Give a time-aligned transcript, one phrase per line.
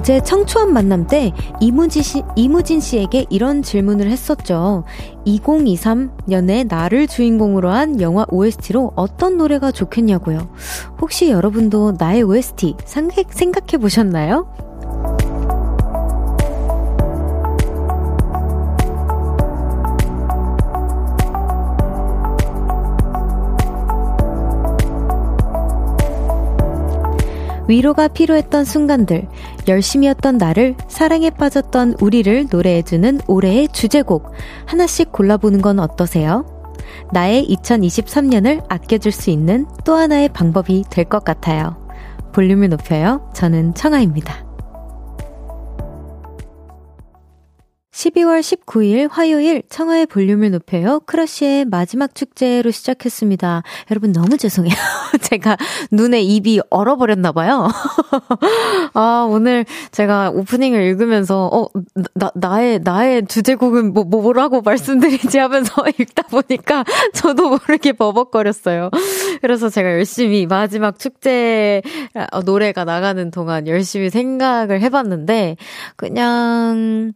[0.00, 1.30] 어제 청초한 만남 때
[1.60, 4.84] 이무진, 씨, 이무진 씨에게 이런 질문을 했었죠.
[5.26, 10.48] 2023년에 나를 주인공으로 한 영화 OST로 어떤 노래가 좋겠냐고요.
[11.02, 14.50] 혹시 여러분도 나의 OST 생각해 보셨나요?
[27.70, 29.28] 위로가 필요했던 순간들,
[29.68, 34.32] 열심히였던 나를, 사랑에 빠졌던 우리를 노래해주는 올해의 주제곡.
[34.66, 36.44] 하나씩 골라보는 건 어떠세요?
[37.12, 41.76] 나의 2023년을 아껴줄 수 있는 또 하나의 방법이 될 것 같아요.
[42.32, 43.30] 볼륨을 높여요.
[43.34, 44.49] 저는 청아입니다.
[48.00, 51.00] 12월 19일 화요일 청하의 볼륨을 높여요.
[51.00, 53.62] 크러쉬의 마지막 축제로 시작했습니다.
[53.90, 54.74] 여러분 너무 죄송해요.
[55.20, 55.58] 제가
[55.90, 57.68] 눈에 입이 얼어버렸나봐요.
[58.94, 61.68] 아, 오늘 제가 오프닝을 읽으면서, 어,
[62.14, 68.90] 나, 나의, 나의 주제곡은 뭐, 뭐라고 말씀드리지 하면서 읽다 보니까 저도 모르게 버벅거렸어요.
[69.42, 71.82] 그래서 제가 열심히 마지막 축제
[72.32, 75.56] 어, 노래가 나가는 동안 열심히 생각을 해봤는데,
[75.96, 77.12] 그냥,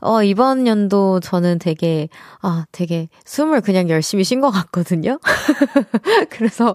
[0.00, 2.08] 어, 이번 연도 저는 되게,
[2.42, 5.18] 아, 되게 숨을 그냥 열심히 쉰 것 같거든요?
[6.30, 6.74] 그래서,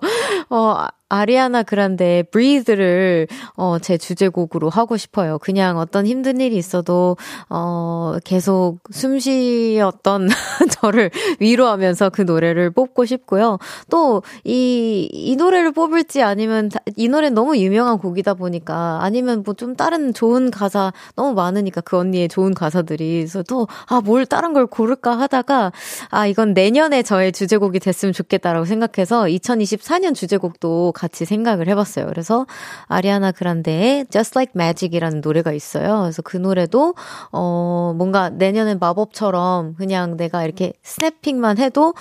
[0.50, 5.38] 어, 아리아나 그란데 브리즈를 어, 제 주제곡으로 하고 싶어요.
[5.40, 7.18] 그냥 어떤 힘든 일이 있어도
[7.50, 10.30] 어, 계속 숨 쉬었던
[10.82, 13.58] 저를 위로하면서 그 노래를 뽑고 싶고요.
[13.90, 19.76] 또 이 이 노래를 뽑을지 아니면 이 노래 너무 유명한 곡이다 보니까 아니면 뭐 좀
[19.76, 24.66] 다른 좋은 가사 너무 많으니까 그 언니의 좋은 가사들이 그래서 또 아 뭘 다른 걸
[24.66, 25.72] 고를까 하다가
[26.10, 32.06] 아 이건 내년에 저의 주제곡이 됐으면 좋겠다라고 생각해서 2024년 주제곡도 같이 생각을 해봤어요.
[32.06, 32.46] 그래서
[32.86, 36.02] 아리아나 그란데의 Just Like Magic이라는 노래가 있어요.
[36.02, 36.94] 그래서 그 노래도
[37.32, 41.96] 어 뭔가 내년엔 마법처럼 그냥 내가 이렇게 스냅핑만 해도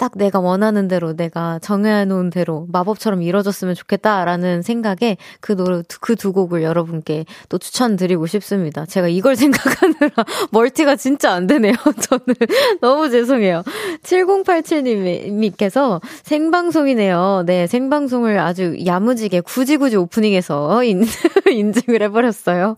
[0.00, 6.34] 딱 내가 원하는 대로 내가 정해놓은 대로 마법처럼 이뤄졌으면 좋겠다라는 생각에 그 노래 그 두
[6.34, 8.84] 곡을 여러분께 또 추천드리고 싶습니다.
[8.84, 10.10] 제가 이걸 생각하느라
[10.50, 11.72] 멀티가 진짜 안 되네요.
[12.00, 12.22] 저는
[12.82, 13.62] 너무 죄송해요.
[14.02, 17.44] 7087님께서 생방송이네요.
[17.46, 21.04] 네, 생방송을 아주 야무지게 굳이 굳이 오프닝에서 인,
[21.50, 22.76] 인증을 해버렸어요.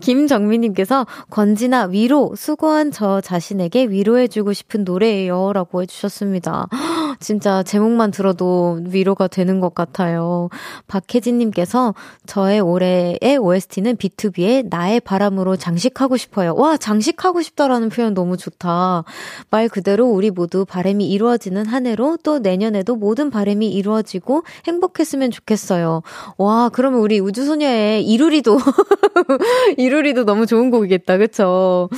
[0.00, 6.63] 김정민님께서 권지나 위로 수고한 저 자신에게 위로해주고 싶은 노래예요라고 해주셨습니다.
[6.70, 6.93] 啊！
[7.20, 10.48] 진짜 제목만 들어도 위로가 되는 것 같아요.
[10.86, 11.94] 박혜진님께서
[12.26, 16.54] 저의 올해의 OST는 B2B의 나의 바람으로 장식하고 싶어요.
[16.54, 19.04] 와, 장식하고 싶다라는 표현 너무 좋다.
[19.50, 26.02] 말 그대로 우리 모두 바람이 이루어지는 한 해로 또 내년에도 모든 바람이 이루어지고 행복했으면 좋겠어요.
[26.38, 28.58] 와, 그러면 우리 우주소녀의 이루리도,
[29.76, 31.18] 이루리도 너무 좋은 곡이겠다.
[31.18, 31.88] 그쵸?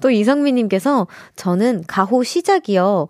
[0.00, 1.06] 또 이성미님께서
[1.36, 3.08] 저는 가호 시작이요.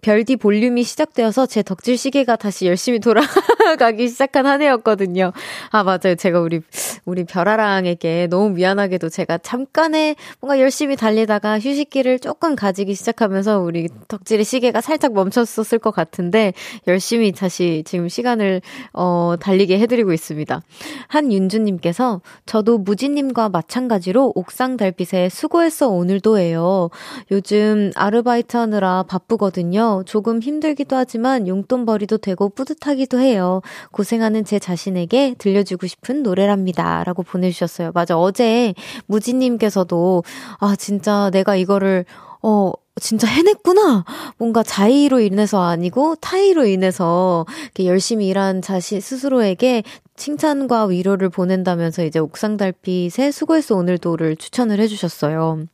[0.00, 5.32] 별디 볼륨이 시 작되어서 제 덕질 시계가 다시 열심히 돌아가기 시작한 한 해였거든요.
[5.70, 6.14] 아, 맞아요.
[6.18, 6.60] 제가 우리,
[7.04, 14.44] 우리 별아랑에게 너무 미안하게도 제가 잠깐의 뭔가 열심히 달리다가 휴식기를 조금 가지기 시작하면서 우리 덕질의
[14.44, 16.52] 시계가 살짝 멈췄었을 것 같은데
[16.86, 18.62] 열심히 다시 지금 시간을,
[18.92, 20.62] 어, 달리게 해드리고 있습니다.
[21.08, 26.90] 한윤주님께서 저도 무지님과 마찬가지로 옥상 달빛에 수고했어 오늘도예요.
[27.30, 30.02] 요즘 아르바이트 하느라 바쁘거든요.
[30.06, 30.40] 조금
[30.84, 33.60] 힘들기도 하지만 용돈벌이도 되고 뿌듯하기도 해요.
[33.90, 37.02] 고생하는 제 자신에게 들려주고 싶은 노래랍니다.
[37.04, 37.90] 라고 보내주셨어요.
[37.94, 38.18] 맞아.
[38.18, 38.74] 어제
[39.06, 40.22] 무지님께서도,
[40.60, 42.04] 아, 진짜 내가 이거를,
[42.42, 44.04] 어, 진짜 해냈구나.
[44.38, 49.82] 뭔가 자의로 인해서 아니고 타의로 인해서 이렇게 열심히 일한 자신 스스로에게
[50.14, 55.66] 칭찬과 위로를 보낸다면서 이제 옥상 달빛의 수고했어 오늘도를 추천을 해주셨어요.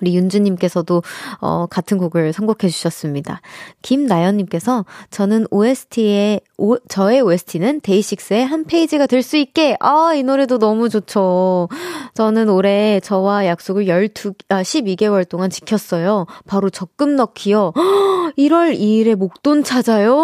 [0.00, 1.02] 우리 윤주님께서도
[1.40, 3.40] 어, 같은 곡을 선곡해 주셨습니다.
[3.82, 10.58] 김나연님께서 저는 OST의 오, 저의 OST는 데이식스의 한 페이지가 될 수 있게 아 이 노래도
[10.58, 11.68] 너무 좋죠.
[12.14, 16.26] 저는 올해 저와 약속을 12, 아, 12개월 동안 지켰어요.
[16.46, 17.72] 바로 적금 넣기요.
[18.38, 20.14] 1월 2일에 목돈 찾아요.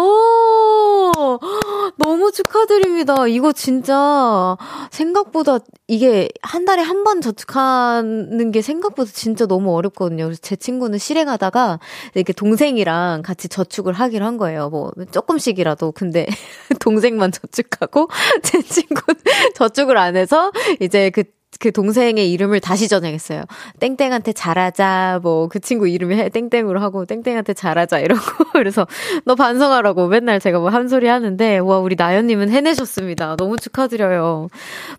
[1.97, 3.27] 너무 축하드립니다.
[3.27, 4.57] 이거 진짜
[4.91, 10.23] 생각보다 이게 한 달에 한 번 저축하는 게 생각보다 진짜 너무 어렵거든요.
[10.23, 11.79] 그래서 제 친구는 실행하다가
[12.15, 14.69] 이렇게 동생이랑 같이 저축을 하기로 한 거예요.
[14.69, 15.91] 뭐 조금씩이라도.
[15.91, 16.25] 근데
[16.79, 18.07] 동생만 저축하고
[18.41, 19.19] 제 친구는
[19.55, 21.23] 저축을 안 해서 이제 그
[21.59, 23.43] 그 동생의 이름을 다시 전해겠어요.
[23.79, 28.21] 땡땡한테 잘하자, 뭐, 그 친구 이름이 해, 땡땡으로 하고, 땡땡한테 잘하자, 이러고.
[28.53, 28.87] 그래서,
[29.25, 33.35] 너 반성하라고 맨날 제가 뭐 한 소리 하는데, 와, 우리 나연님은 해내셨습니다.
[33.37, 34.47] 너무 축하드려요.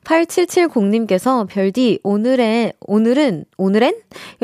[0.04, 3.94] 8770님께서, 별디, 오늘의, 오늘은, 오늘엔?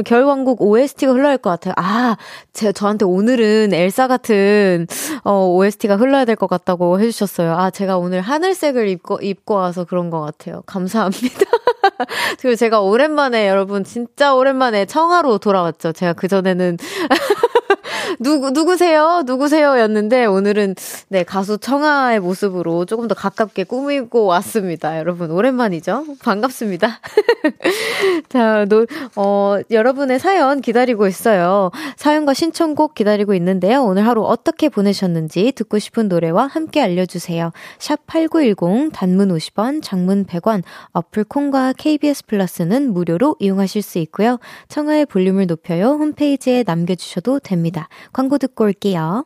[0.04, 1.74] 결왕국 OST가 흘러야 할 것 같아요.
[1.76, 2.16] 아,
[2.52, 4.86] 제, 저한테 오늘은 엘사 같은,
[5.24, 7.52] 어, OST가 흘러야 될 것 같다고 해주셨어요.
[7.56, 10.62] 아, 제가 오늘 하늘색을 입고, 입고 와서 그런 것 같아요.
[10.66, 11.59] 감사합니다.
[12.40, 15.92] 그리고 제가 오랜만에 여러분 진짜 오랜만에 청하로 돌아왔죠.
[15.92, 16.78] 제가 그전에는
[18.18, 19.22] 누구, 누구세요?
[19.24, 19.78] 누구세요?
[19.78, 20.74] 였는데, 오늘은,
[21.08, 24.98] 네, 가수 청하의 모습으로 조금 더 가깝게 꾸미고 왔습니다.
[24.98, 26.04] 여러분, 오랜만이죠?
[26.22, 27.00] 반갑습니다.
[28.28, 28.86] 자, 노,
[29.16, 31.70] 어, 여러분의 사연 기다리고 있어요.
[31.96, 33.82] 사연과 신청곡 기다리고 있는데요.
[33.82, 37.52] 오늘 하루 어떻게 보내셨는지 듣고 싶은 노래와 함께 알려주세요.
[37.78, 40.62] 샵 8910, 단문 50원, 장문 100원,
[40.92, 44.38] 어플 콩과 KBS 플러스는 무료로 이용하실 수 있고요.
[44.68, 45.90] 청하의 볼륨을 높여요.
[45.90, 47.88] 홈페이지에 남겨주셔도 됩니다.
[48.12, 49.24] 광고 듣고 올게요.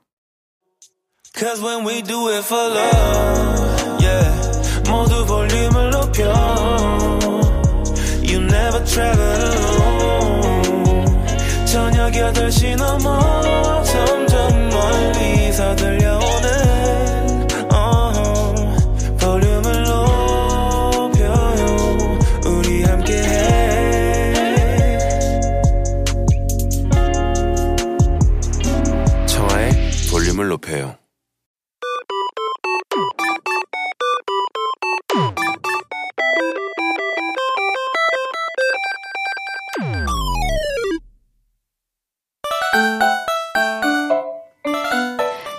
[1.37, 4.55] Cause when we do it for love, yeah.
[4.89, 6.84] 모두 볼륨을 높여.
[8.75, 9.23] Never travel
[9.63, 10.65] alone.
[11.65, 14.34] 저녁 8시 넘어 점점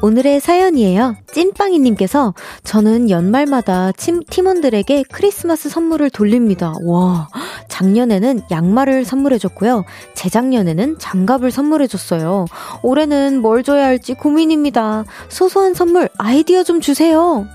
[0.00, 1.16] 오늘의 사연이에요.
[1.32, 6.72] 찐빵이님께서 저는 연말마다 팀, 팀원들에게 크리스마스 선물을 돌립니다.
[6.84, 7.28] 와,
[7.68, 9.84] 작년에는 양말을 선물해줬고요.
[10.14, 12.46] 재작년에는 장갑을 선물해줬어요.
[12.82, 15.04] 올해는 뭘 줘야 할지 고민입니다.
[15.28, 17.46] 소소한 선물 아이디어 좀 주세요.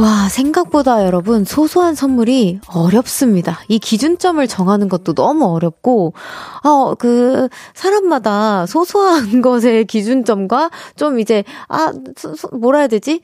[0.00, 3.58] 와, 생각보다 여러분, 소소한 선물이 어렵습니다.
[3.66, 6.12] 이 기준점을 정하는 것도 너무 어렵고,
[6.62, 13.22] 어, 그, 사람마다 소소한 것의 기준점과 좀 이제, 아, 소, 소, 뭐라 해야 되지?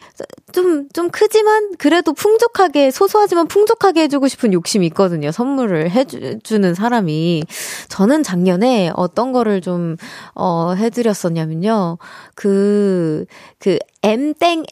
[0.50, 5.31] 좀, 좀 크지만, 그래도 풍족하게, 소소하지만 풍족하게 해주고 싶은 욕심이 있거든요.
[5.31, 7.44] 선물을 해주는 사람이.
[7.88, 9.97] 저는 작년에 어떤 거를 좀,
[10.35, 11.99] 어, 해드렸었냐면요.
[12.35, 13.26] 그,
[13.61, 14.65] 그, M땡,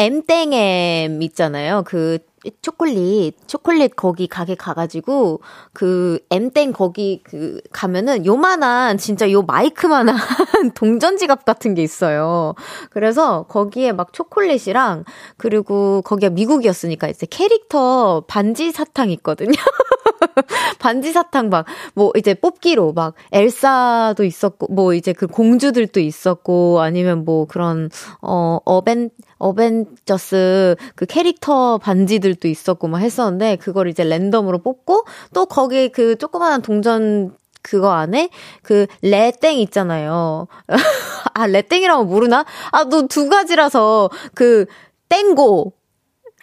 [0.00, 1.82] 엠땡엠 있잖아요.
[1.84, 2.18] 그
[2.62, 5.42] 초콜릿, 초콜릿 거기 가게 가가지고,
[5.74, 10.16] 그, 엠땡 거기 그, 가면은 요만한, 진짜 요 마이크만한
[10.74, 12.54] 동전 지갑 같은 게 있어요.
[12.88, 15.04] 그래서 거기에 막 초콜릿이랑,
[15.36, 19.52] 그리고 거기가 미국이었으니까 이제 캐릭터 반지 사탕 있거든요.
[20.78, 27.24] 반지 사탕 막, 뭐 이제 뽑기로 막 엘사도 있었고, 뭐 이제 그 공주들도 있었고, 아니면
[27.24, 27.90] 뭐 그런,
[28.22, 35.04] 어, 어벤, 어벤져스 그 캐릭터 반지들도 있었고 막 했었는데, 그걸 이제 랜덤으로 뽑고,
[35.34, 38.30] 또 거기 그 조그마한 동전 그거 안에
[38.62, 40.46] 그 레땡 있잖아요.
[41.34, 42.44] 아, 레땡이라고 모르나?
[42.72, 44.66] 아, 너 두 글자라서 그
[45.08, 45.72] 땡고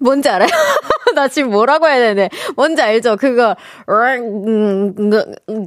[0.02, 0.50] 뭔지 알아요?
[1.16, 2.30] 나 지금 뭐라고 해야 되네.
[2.56, 3.16] 뭔지 알죠?
[3.18, 3.56] 그거,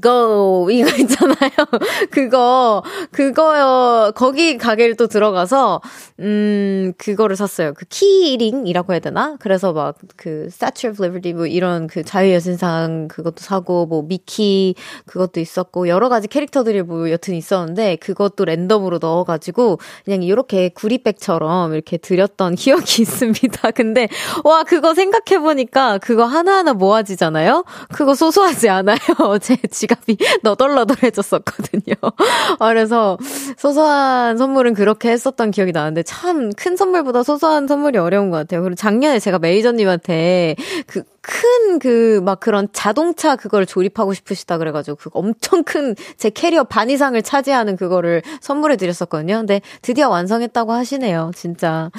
[0.03, 1.51] 고, 이거 있잖아요.
[2.11, 4.13] 그거, 그거요.
[4.15, 5.81] 거기 가게를 또 들어가서,
[6.21, 7.73] 음, 그거를 샀어요.
[7.75, 9.37] 그 keyring이라고 해야 되나?
[9.41, 14.75] 그래서 막 그 Statue of Liberty 뭐 이런 그 자유여신상 그것도 사고, 뭐 미키
[15.07, 21.97] 그것도 있었고, 여러 가지 캐릭터들이 뭐 여튼 있었는데, 그것도 랜덤으로 넣어가지고, 그냥 이렇게 구리백처럼 이렇게
[21.97, 23.71] 드렸던 기억이 있습니다.
[23.73, 24.09] 근데,
[24.45, 27.65] 와, 그거 생각해보니까 그거 하나하나 모아지잖아요?
[27.93, 28.99] 그거 소소하지 않아요.
[29.41, 31.95] 제 지갑이 너덜너덜해졌었거든요.
[32.61, 33.19] 그래서
[33.57, 38.63] 소소한 선물은 그렇게 했었던 기억이 나는데 참 큰 선물보다 소소한 선물이 어려운 것 같아요.
[38.63, 45.11] 그리고 작년에 제가 메이저님한테 그, 큰 그 막 그런 자동차 그걸 조립하고 싶으시다 그래가지고 그
[45.13, 49.37] 엄청 큰 제 캐리어 반 이상을 차지하는 그거를 선물해 드렸었거든요.
[49.37, 51.31] 근데 드디어 완성했다고 하시네요.
[51.35, 51.91] 진짜.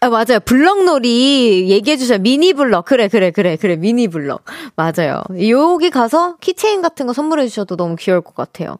[0.00, 0.38] 아, 맞아요.
[0.44, 2.18] 블럭놀이 얘기해주세요.
[2.18, 2.84] 미니 블럭.
[2.84, 3.76] 그래, 그래, 그래, 그래.
[3.76, 4.42] 미니 블럭.
[4.76, 5.22] 맞아요.
[5.48, 8.78] 여기 가서 keychain 같은 거 선물해 주셔도 너무 귀여울 것 같아요.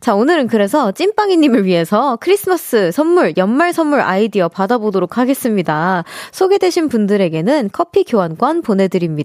[0.00, 6.04] 자, 오늘은 그래서 찐빵이님을 위해서 크리스마스 선물, 연말 선물 아이디어 받아보도록 하겠습니다.
[6.32, 9.17] 소개되신 분들에게는 커피 교환권 보내드립니다.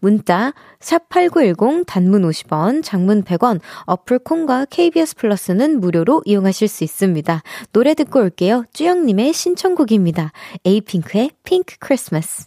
[0.00, 7.42] 문자, 샵8910 단문 50원, 장문 100원, 어플 콩과 KBS 플러스는 무료로 이용하실 수 있습니다.
[7.72, 8.64] 노래 듣고 올게요.
[8.72, 10.32] 쭈영님의 신청곡입니다.
[10.64, 12.46] 에이핑크의 핑크 크리스마스.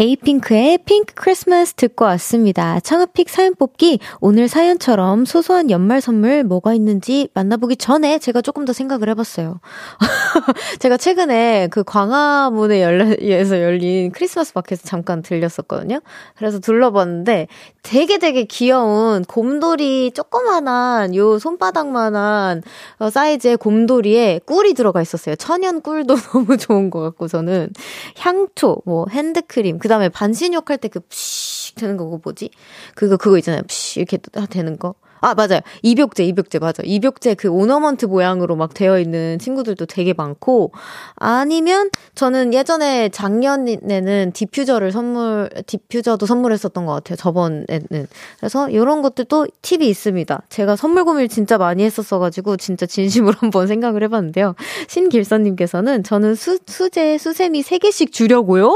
[0.00, 2.80] 에이핑크의 핑크 크리스마스 듣고 왔습니다.
[2.80, 4.00] 청하pick 사연 뽑기.
[4.22, 9.60] 오늘 사연처럼 소소한 연말 선물 뭐가 있는지 만나보기 전에 제가 조금 더 생각을 해봤어요.
[10.80, 16.00] 제가 최근에 그 광화문에 열려서 열린 크리스마스 마켓에 잠깐 들렸었거든요.
[16.34, 17.48] 그래서 둘러봤는데
[17.82, 22.62] 되게 되게 귀여운 곰돌이 조그만한 요 손바닥만한
[23.00, 25.36] 어, 사이즈의 곰돌이에 꿀이 들어가 있었어요.
[25.36, 27.68] 천연 꿀도 너무 좋은 것 같고 저는
[28.16, 32.50] 향초, 뭐 핸드크림, 그 다음에 반신욕 할 때그 푸쉬 되는 거고 뭐지?
[32.94, 33.62] 그거 그거 있잖아요.
[33.68, 34.18] 푸쉬 이렇게
[34.48, 34.94] 되는 거.
[35.20, 35.60] 아, 맞아요.
[35.82, 36.82] 입욕제, 입욕제, 맞아.
[36.84, 40.72] 입욕제 그 ornament 모양으로 막 되어 있는 친구들도 되게 많고,
[41.16, 47.16] 아니면 저는 예전에 작년에는 디퓨저를 선물, 디퓨저도 선물했었던 것 같아요.
[47.16, 48.06] 저번에는.
[48.38, 50.42] 그래서 이런 것들도 팁이 있습니다.
[50.48, 54.54] 제가 선물 고민을 진짜 많이 했었어가지고, 진짜 진심으로 한번 생각을 해봤는데요.
[54.88, 58.74] 신길선님께서는 저는 수, 수제, 수세미 3개씩 주려고요?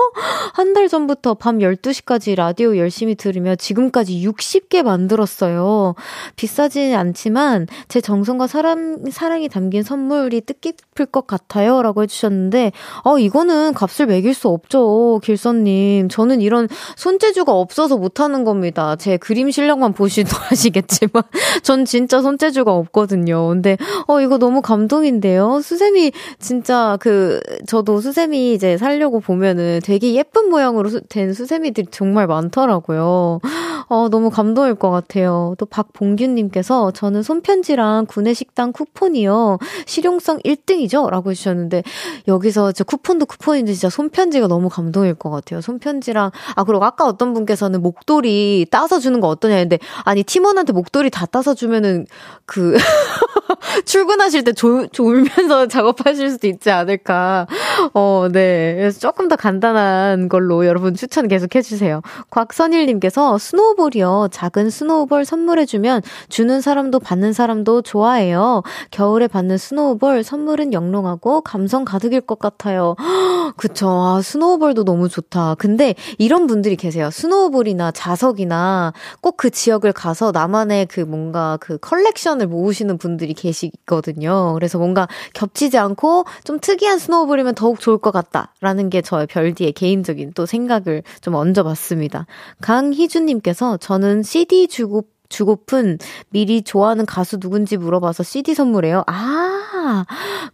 [0.55, 5.95] 한 달 전부터 밤 12시까지 라디오 열심히 들으며 지금까지 60개 만들었어요.
[6.37, 11.83] 비싸지 않지만 제 정성과 사람, 사랑이 담긴 선물이 뜻깊을 것 같아요.
[11.83, 12.73] 라고 해주셨는데,
[13.05, 15.21] 어, 이거는 값을 매길 수 없죠.
[15.23, 16.09] 길선님.
[16.09, 18.97] 저는 이런 손재주가 없어서 못하는 겁니다.
[18.97, 21.23] 제 그림 실력만 보시도 아시겠지만,
[21.63, 23.49] 전 진짜 손재주가 없거든요.
[23.49, 23.77] 근데,
[24.09, 25.61] 어, 이거 너무 감동인데요.
[25.63, 33.41] 수세미, 진짜 그, 저도 수세미 이제 살려고 보면은 되게 예쁜 모양으로 된 수세미들이 정말 많더라고요.
[33.89, 35.55] 어, 너무 감동일 것 같아요.
[35.59, 39.59] 또 박봉규 김은님께서 저는 손편지랑 구내식당 쿠폰이요.
[39.87, 41.11] 실용성 1등이죠?
[41.11, 41.83] 라고 해주셨는데,
[42.27, 45.61] 여기서 저 쿠폰도 쿠폰인데 진짜 손편지가 너무 감동일 것 같아요.
[45.61, 51.11] 손편지랑, 아, 그리고 아까 어떤 분께서는 목도리 따서 주는 거 어떠냐 했는데, 아니, 팀원한테 목도리
[51.11, 52.07] 다 따서 주면은,
[52.47, 52.77] 그,
[53.85, 57.47] 출근하실 때 졸, 졸면서 작업하실 수도 있지 않을까.
[57.93, 58.75] 어, 네.
[58.77, 62.01] 그래서 조금 더 간단한 걸로 여러분 추천 계속 해주세요.
[62.31, 64.29] 곽선일님께서 snowball이요.
[64.31, 68.63] 작은 snowball 선물해주면 주는 사람도 받는 사람도 좋아해요.
[68.91, 72.97] 겨울에 받는 snowball 선물은 영롱하고 감성 가득일 것 같아요.
[73.57, 73.89] 그쵸.
[73.89, 75.55] 아, snowball도 너무 좋다.
[75.57, 77.11] 근데 이런 분들이 계세요.
[77.11, 84.55] snowball이나 자석이나 꼭 그 지역을 가서 나만의 그 뭔가 그 컬렉션을 모으시는 분들이 계시거든요.
[84.55, 90.33] 그래서 뭔가 겹치지 않고 좀 특이한 snowball이면 더욱 좋을 것 같다라는 게 저의 별디의 개인적인
[90.35, 92.27] 또 생각을 좀 얹어봤습니다.
[92.63, 95.05] 강희준님께서 저는 CD 주고
[95.35, 95.99] 주고픈
[96.31, 99.03] 미리 좋아하는 가수 누군지 물어봐서 CD 선물해요.
[99.09, 100.05] 아,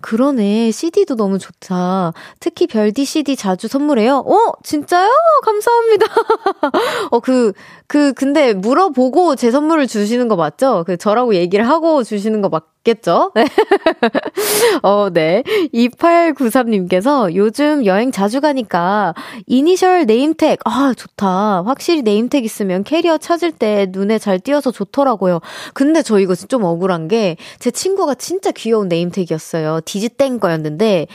[0.00, 0.70] 그러네.
[0.70, 2.12] CD도 너무 좋다.
[2.40, 4.24] 특히 별디 CD 자주 선물해요.
[4.26, 5.10] 어, 진짜요?
[5.44, 6.06] 감사합니다.
[7.10, 7.52] 어, 그,
[7.86, 10.84] 그, 근데 물어보고 제 선물을 주시는 거 맞죠?
[10.86, 13.32] 그 저라고 얘기를 하고 주시는 거 맞 겠죠?
[13.34, 13.44] 네.
[14.82, 15.42] 어, 네.
[15.74, 19.14] 2893님께서 요즘 여행 자주 가니까
[19.46, 21.62] 이니셜 name tag, 아, 좋다.
[21.64, 25.40] 확실히 name tag 있으면 캐리어 찾을 때 눈에 잘 띄어서 좋더라고요.
[25.74, 29.80] 근데 저 이거 좀 억울한 게 제 친구가 진짜 귀여운 name tag이었어요.
[29.84, 31.06] 디즈땡 거였는데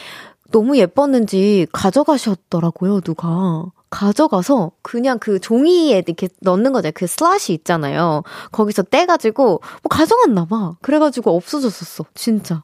[0.52, 3.66] 너무 예뻤는지 가져가셨더라고요, 누가.
[3.96, 6.92] 가져가서 그냥 그 종이에 이렇게 넣는 거죠.
[6.94, 8.24] 그 슬라시 있잖아요.
[8.52, 10.76] 거기서 떼가지고 뭐 가져갔나 봐.
[10.82, 12.04] 그래가지고 없어졌었어.
[12.14, 12.64] 진짜.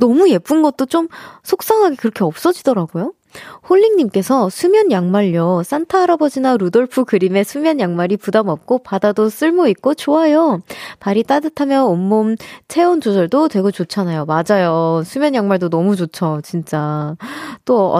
[0.00, 1.06] 너무 예쁜 것도 좀
[1.44, 3.12] 속상하게 그렇게 없어지더라고요.
[3.70, 5.62] 홀링님께서 수면 양말요.
[5.64, 10.60] 산타 할아버지나 루돌프 그림의 수면 양말이 부담 없고 바다도 쓸모 있고 좋아요.
[10.98, 12.36] 발이 따뜻하며 온몸
[12.66, 14.26] 체온 조절도 되고 좋잖아요.
[14.26, 15.02] 맞아요.
[15.06, 16.40] 수면 양말도 너무 좋죠.
[16.42, 17.16] 진짜.
[17.64, 17.94] 또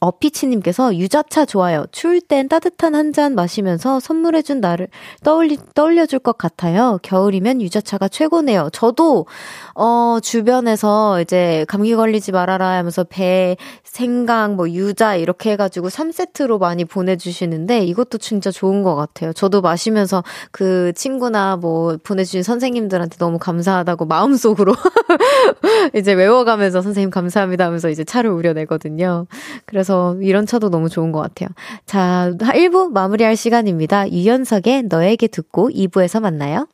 [0.00, 1.86] 어, 어피치님께서 유자차 좋아요.
[1.92, 4.88] 추울 땐 따뜻한 한 잔 마시면서 선물해준 나를
[5.24, 6.98] 떠올리, 떠올려줄 것 같아요.
[7.02, 8.68] 겨울이면 유자차가 최고네요.
[8.72, 9.26] 저도,
[9.74, 16.84] 어, 주변에서 이제 감기 걸리지 말아라 하면서 배, 생강, 뭐 유자 이렇게 해가지고 3세트로 많이
[16.84, 19.32] 보내주시는데 이것도 진짜 좋은 것 같아요.
[19.32, 24.74] 저도 마시면서 그 친구나 뭐 보내주신 선생님들한테 너무 감사하다고 마음속으로
[25.94, 29.26] 이제 외워가면서 선생님 감사합니다 하면서 이제 차를 우려내거든요.
[29.64, 31.48] 그래서 그래서 이런 차도 너무 좋은 것 같아요.
[31.86, 34.10] 자, 1부 마무리할 시간입니다.
[34.10, 36.66] 유연석의 너에게 듣고 2부에서 만나요.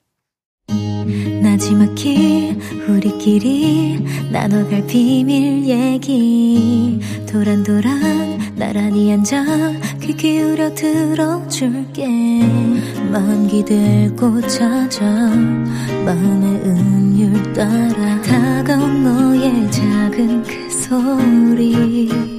[1.42, 2.56] 나지막히
[2.88, 4.02] 우리끼리
[4.32, 6.98] 나눠갈 비밀 얘기
[7.30, 9.44] 도란도란 나란히 앉아
[10.00, 12.06] 귀 기울여 들어줄게
[13.10, 22.32] 마음 기대고 찾아 마음의 음율 따라 다가온 너의 작은 그 소리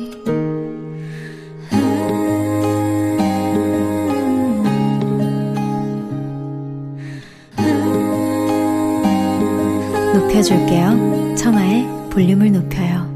[10.33, 11.35] 높여줄게요.
[11.35, 13.13] 청하의 볼륨을 높여요.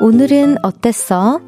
[0.00, 1.40] 오늘은 어땠어?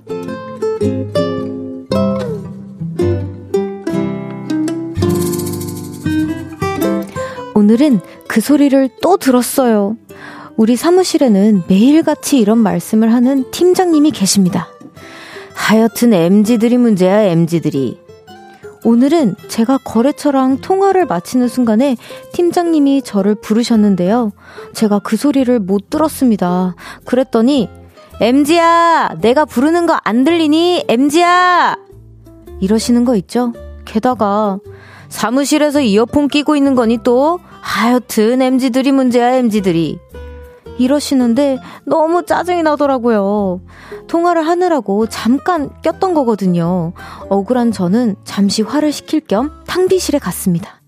[7.57, 9.97] 오늘은 그 소리를 또 들었어요.
[10.57, 14.69] 우리 사무실에는 매일같이 이런 말씀을 하는 팀장님이 계십니다.
[15.55, 17.99] 하여튼 MG들이 문제야, MG들이.
[18.85, 21.97] 오늘은 제가 거래처랑 통화를 마치는 순간에
[22.33, 24.33] 팀장님이 저를 부르셨는데요.
[24.75, 26.77] 제가 그 소리를 못 들었습니다.
[27.05, 27.69] 그랬더니,
[28.21, 29.17] MG야!
[29.21, 30.85] 내가 부르는 거 안 들리니?
[30.87, 31.77] MG야!
[32.61, 33.53] 이러시는 거 있죠?
[33.87, 34.59] 게다가,
[35.09, 37.41] 사무실에서 이어폰 끼고 있는 거니 또?
[37.61, 39.99] 하여튼 MG들이 문제야, MG들이.
[40.79, 43.61] 이러시는데 너무 짜증이 나더라고요.
[44.09, 46.93] 통화를 하느라고 잠깐 꼈던 거거든요.
[47.29, 50.81] 억울한 저는 잠시 화를 식힐 겸 탕비실에 갔습니다.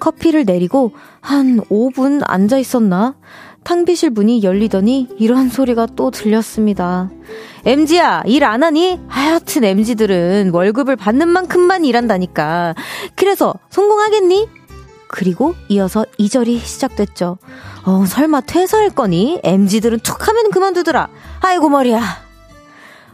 [0.00, 3.16] 커피를 내리고 한 5분 앉아 있었나?
[3.64, 7.10] 탕비실 문이 열리더니 이런 소리가 또 들렸습니다.
[7.66, 8.98] MG야, 일 안 하니?
[9.08, 12.74] 하여튼 MG들은 월급을 받는 만큼만 일한다니까.
[13.14, 14.48] 그래서 성공하겠니?
[15.08, 17.38] 그리고 이어서 2절이 시작됐죠.
[17.84, 19.40] 어, 설마 퇴사할 거니?
[19.42, 21.08] MG들은 툭 하면 그만두더라.
[21.40, 22.28] 아이고, 머리야.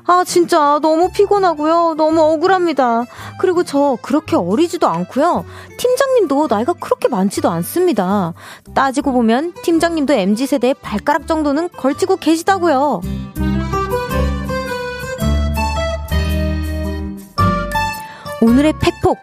[0.07, 1.95] 아, 진짜 너무 피곤하고요.
[1.97, 3.05] 너무 억울합니다.
[3.41, 5.47] 그리고 저 그렇게 어리지도 않고요.
[5.79, 8.35] 팀장님도 나이가 그렇게 많지도 않습니다.
[8.75, 13.01] 따지고 보면 팀장님도 MZ세대의 발가락 정도는 걸치고 계시다고요.
[18.45, 19.19] 오늘의 팩폭.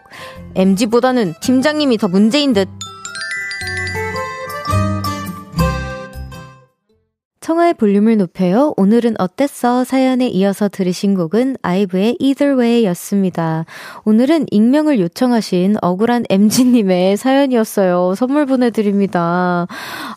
[0.56, 2.68] MG보다는 팀장님이 더 문제인 듯.
[7.42, 8.72] 청하의 볼륨을 높여요.
[8.76, 9.82] 오늘은 어땠어?
[9.82, 13.64] 사연에 이어서 들으신 곡은 아이브의 Either Way 였습니다.
[14.04, 18.14] 오늘은 익명을 요청하신 억울한 MG님의 사연이었어요.
[18.14, 19.66] 선물 보내드립니다.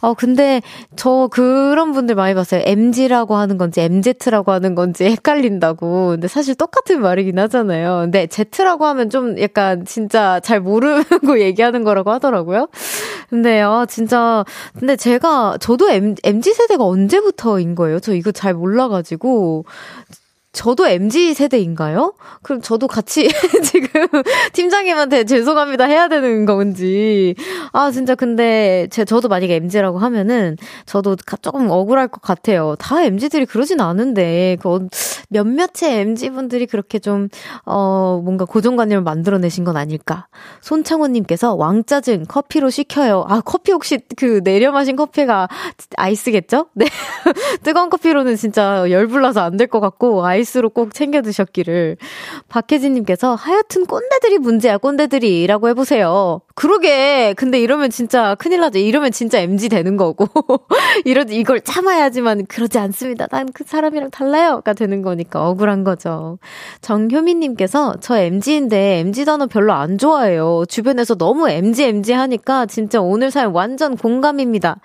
[0.02, 0.62] 어, 근데
[0.96, 2.62] 저 그런 분들 많이 봤어요.
[2.64, 6.10] MG라고 하는 건지 MZ라고 하는 건지 헷갈린다고.
[6.10, 8.02] 근데 사실 똑같은 말이긴 하잖아요.
[8.04, 12.68] 근데 Z라고 하면 좀 약간 진짜 잘 모르고 얘기하는 거라고 하더라고요.
[13.30, 14.44] 근데, 아, 진짜.
[14.78, 18.00] 근데 제가, 저도 M, MG세대가 언제 언제부터인 거예요?
[18.00, 19.66] 저 이거 잘 몰라가지고.
[20.56, 22.14] 저도 MZ 세대인가요?
[22.42, 23.28] 그럼 저도 같이
[23.64, 23.90] 지금
[24.54, 27.36] 팀장님한테 죄송합니다 해야 되는 건지.
[27.74, 32.76] 아, 진짜 근데 제, 저도 만약에 MZ라고 하면은 저도 조금 억울할 것 같아요.
[32.80, 34.88] 다 MZ들이 그러진 않은데, 그
[35.30, 37.28] 몇몇의 MZ분들이 그렇게 좀,
[37.66, 40.28] 어, 뭔가 고정관념을 만들어내신 건 아닐까.
[40.62, 43.26] 손창호님께서 왕짜증 커피로 시켜요.
[43.28, 45.50] 아, 커피 혹시 그 내려 마신 커피가
[45.98, 46.68] 아이스겠죠?
[46.76, 46.86] 네.
[47.64, 51.98] 뜨거운 커피로는 진짜 열불나서 안 될 것 같고, 아이스 아이스로 꼭 챙겨 드셨기를.
[52.48, 55.48] 박혜진님께서 하여튼 꼰대들이 문제야, 꼰대들이.
[55.48, 56.42] 라고 해보세요.
[56.56, 57.34] 그러게.
[57.36, 58.80] 근데 이러면 진짜 큰일 나죠.
[58.80, 60.26] 이러면 진짜 MG 되는 거고.
[61.04, 63.28] 이러, 이걸 참아야지만 그러지 않습니다.
[63.28, 66.40] 난 그 사람이랑 달라요.가 되는 거니까 억울한 거죠.
[66.82, 70.64] 정효민님께서 저 MG인데 MG 단어 별로 안 좋아해요.
[70.68, 74.80] 주변에서 너무 MG, MG 하니까 진짜 오늘 사연 완전 공감입니다.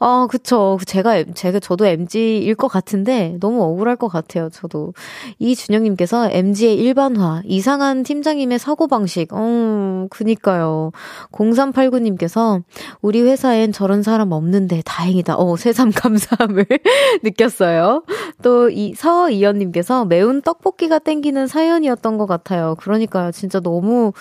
[0.00, 0.78] 아, 그쵸.
[0.86, 4.50] 제가, 제가, 저도 MG일 것 같은데 너무 억울할 것 같아요.
[4.50, 4.94] 저도.
[5.38, 10.92] 이준영님께서 MG의 일반화, 이상한 팀장님의 사고방식, 어, 그니까요.
[11.32, 12.62] 0389님께서
[13.02, 15.36] 우리 회사엔 저런 사람 없는데 다행이다.
[15.36, 16.66] 어, 새삼 감사함을
[17.24, 18.04] 느꼈어요.
[18.42, 22.76] 또 이 서이연님께서 매운 떡볶이가 땡기는 사연이었던 것 같아요.
[22.78, 23.32] 그러니까요.
[23.32, 24.12] 진짜 너무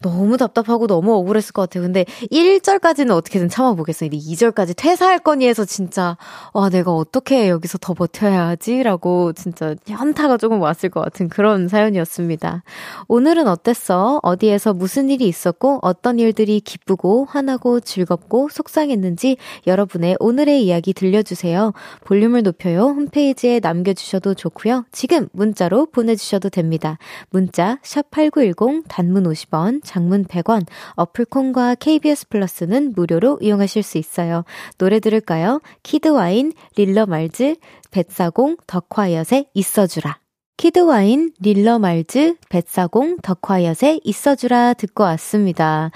[0.00, 1.82] 너무 답답하고 너무 억울했을 것 같아요.
[1.82, 4.10] 근데 1절까지는 어떻게든 참아보겠어요.
[4.10, 6.16] 2절까지 퇴사할 거니 해서 진짜,
[6.52, 8.82] 와, 내가 어떻게 여기서 더 버텨야 하지?
[8.82, 12.62] 라고 진짜 현타가 조금 왔을 것 같은 그런 사연이었습니다.
[13.08, 14.20] 오늘은 어땠어?
[14.22, 21.72] 어디에서 무슨 일이 있었고, 어떤 일들이 기쁘고, 화나고, 즐겁고, 속상했는지 여러분의 오늘의 이야기 들려주세요.
[22.04, 22.82] 볼륨을 높여요.
[22.82, 24.84] 홈페이지에 남겨주셔도 좋고요.
[24.92, 26.98] 지금 문자로 보내주셔도 됩니다.
[27.30, 34.44] 문자, 샵8910, 단문 50원, 장문 100원, 어플 콩과 KBS 플러스는 무료로 이용하실 수 있어요.
[34.76, 35.60] 노래 들을까요?
[35.82, 37.56] 키드와인, 릴러 말즈,
[37.90, 40.27] 뱃사공, 덕화 옆에 있어주라.
[40.58, 45.92] 키드와인, 릴러 말즈, 뱃사공, 덕화 옆에 있어주라 듣고 왔습니다.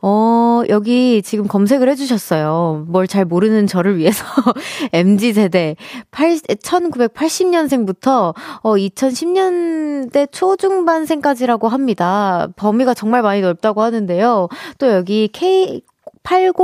[0.00, 2.86] 어, 여기 지금 검색을 해주셨어요.
[2.88, 4.24] 뭘 잘 모르는 저를 위해서
[4.94, 5.76] MG세대
[6.10, 12.48] 1980년생부터 어, 2010년대 초중반생까지라고 합니다.
[12.56, 14.48] 범위가 정말 많이 넓다고 하는데요.
[14.78, 15.82] 또 여기 K
[16.26, 16.54] 80,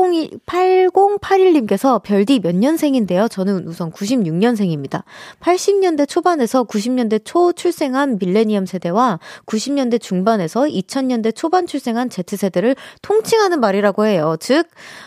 [0.45, 3.29] 8081님께서 별디 몇 년생인데요?
[3.29, 5.05] 저는 우선 96년생입니다.
[5.41, 14.05] 80년대 초반에서 90년대 초 출생한 밀레니엄 세대와 90년대 중반에서 2000년대 초반 출생한 Z세대를 통칭하는 말이라고
[14.05, 14.35] 해요.
[14.41, 14.67] 즉,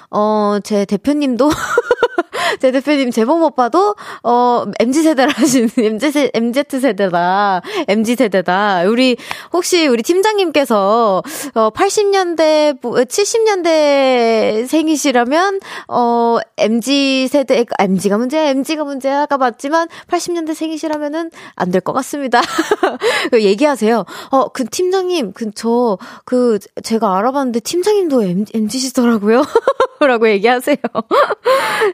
[0.10, 1.50] 어, 제 대표님도
[2.60, 7.62] 제 대표님 재범 오빠도 어 MZ 세대라신 MZ MZ 세대다.
[7.88, 8.84] MZ 세대다.
[8.88, 9.18] 우리
[9.54, 11.22] 혹시 우리 팀장님께서
[11.56, 18.50] 어 80년대 70년대 생이시라면 어 MZ 세대 MZ가 문제야.
[18.50, 22.42] MZ가 문제야가 맞지만 80년대 생이시라면은 안 될 것 같습니다.
[23.32, 24.06] 그 얘기하세요.
[24.32, 29.44] 어 그 팀장님 그 저그 그 제가 알아봤는데 팀장님도 MZ시더라고요.
[30.00, 30.78] 라고 얘기하세요.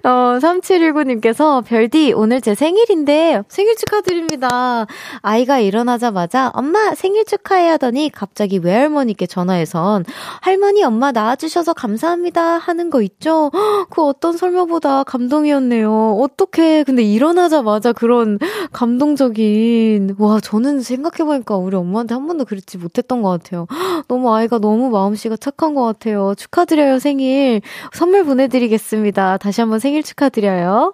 [0.04, 4.88] 어 3719님께서 별디 오늘 제 생일인데 생일 축하드립니다.
[5.22, 10.06] 아이가 일어나자마자 엄마 생일 축하해 하더니 갑자기 외할머니께 전화해선
[10.42, 13.52] 할머니 엄마 낳아주셔서 감사합니다 하는 거 있죠?
[13.90, 16.18] 그 어떤 설명보다 감동이었네요.
[16.20, 18.40] 어떻게 근데 일어나자마자 그런
[18.72, 23.68] 감동적인 와 저는 생각해보니까 우리 엄마한테 한 번도 그랬지 못했던 것 같아요.
[24.08, 26.34] 너무 아이가 너무 마음씨가 착한 것 같아요.
[26.36, 27.62] 축하드려요 생일
[27.94, 29.38] 선물 보내드리겠습니다.
[29.38, 30.94] 다시 한번 생일 축하 축하드려요.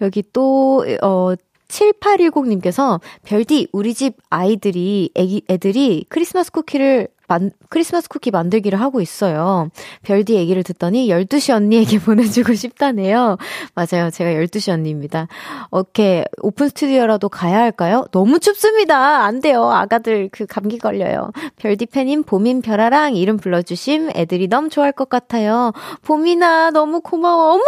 [0.00, 1.34] 여기 또, 어,
[1.68, 9.68] 7810님께서 별디 우리 집 아이들이 애기 애들이 크리스마스 쿠키를 만, 크리스마스 쿠키 만들기를 하고 있어요.
[10.02, 13.38] 별디 얘기를 듣더니 12시 언니에게 보내주고 싶다네요.
[13.74, 14.10] 맞아요.
[14.10, 15.28] 제가 12시 언니입니다.
[15.70, 18.06] 어떻게 오픈 스튜디오라도 가야 할까요?
[18.12, 19.24] 너무 춥습니다.
[19.24, 19.70] 안 돼요.
[19.70, 21.30] 아가들 그 감기 걸려요.
[21.56, 25.72] 별디 팬인 봄인 별아랑 이름 불러주심 애들이 너무 좋아할 것 같아요.
[26.02, 27.54] 봄이나 너무 고마워.
[27.54, 27.64] 엄마!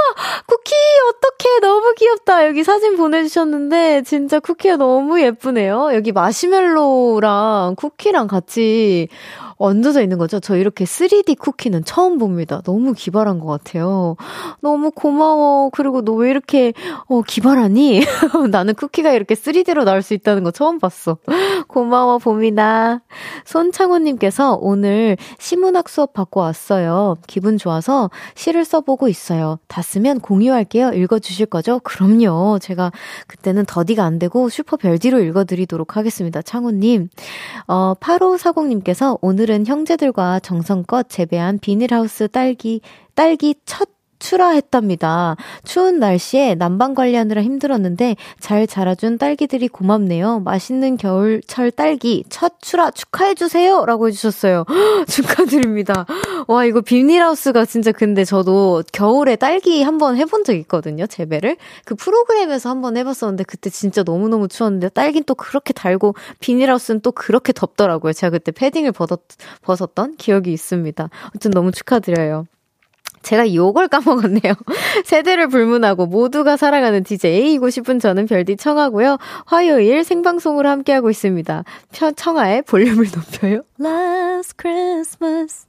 [0.46, 0.74] 쿠키!
[1.08, 1.60] 어떡해.
[1.60, 2.46] 너무 귀엽다.
[2.46, 5.90] 여기 사진 보내주셨는데 진짜 쿠키가 너무 예쁘네요.
[5.94, 9.08] 여기 마시멜로랑 쿠키랑 같이
[9.58, 10.40] 얹어져 있는 거죠.
[10.40, 12.62] 저 이렇게 3D 쿠키는 처음 봅니다.
[12.64, 14.16] 너무 기발한 것 같아요.
[14.60, 15.70] 너무 고마워.
[15.70, 16.72] 그리고 너 왜 이렇게,
[17.08, 18.00] 어, 기발하니?
[18.50, 21.18] 나는 쿠키가 이렇게 3D로 나올 수 있다는 거 처음 봤어.
[21.68, 23.02] 고마워, 봄이나.
[23.44, 27.16] 손창호님께서 오늘 시문학 수업 받고 왔어요.
[27.26, 29.58] 기분 좋아서 시를 써보고 있어요.
[29.68, 30.92] 다 쓰면 공유할게요.
[30.92, 31.80] 읽어주실 거죠?
[31.80, 32.58] 그럼요.
[32.60, 32.92] 제가
[33.26, 36.42] 그때는 더디가 안 되고 슈퍼 별디로 읽어드리도록 하겠습니다.
[36.42, 37.08] 창호님.
[37.68, 42.80] 어, 8540님께서 오늘 오늘은 형제들과 정성껏 재배한 비닐하우스 딸기,
[43.14, 45.36] 딸기 첫 출하했답니다.
[45.64, 50.40] 추운 날씨에 난방 관리하느라 힘들었는데 잘 자라준 딸기들이 고맙네요.
[50.40, 53.84] 맛있는 겨울철 딸기 첫 출하 축하해주세요!
[53.86, 54.64] 라고 해주셨어요.
[55.08, 56.06] 축하드립니다.
[56.48, 61.56] 와, 이거 비닐하우스가 진짜 근데 저도 겨울에 딸기 한번 해본 적 있거든요, 재배를.
[61.84, 67.52] 그 프로그램에서 한번 해봤었는데 그때 진짜 너무너무 추웠는데 딸긴 또 그렇게 달고 비닐하우스는 또 그렇게
[67.52, 68.12] 덥더라고요.
[68.12, 69.20] 제가 그때 패딩을 벗었,
[69.62, 71.08] 벗었던 기억이 있습니다.
[71.22, 72.46] 아무튼 너무 축하드려요.
[73.22, 74.54] 제가 이걸 까먹었네요.
[75.04, 79.18] 세대를 불문하고 모두가 사랑하는 DJ이고 싶은 저는 별디 청하고요.
[79.46, 81.64] 화요일 생방송으로 함께하고 있습니다.
[82.16, 83.62] 청하의 볼륨을 높여요.
[83.80, 85.66] Last Christmas.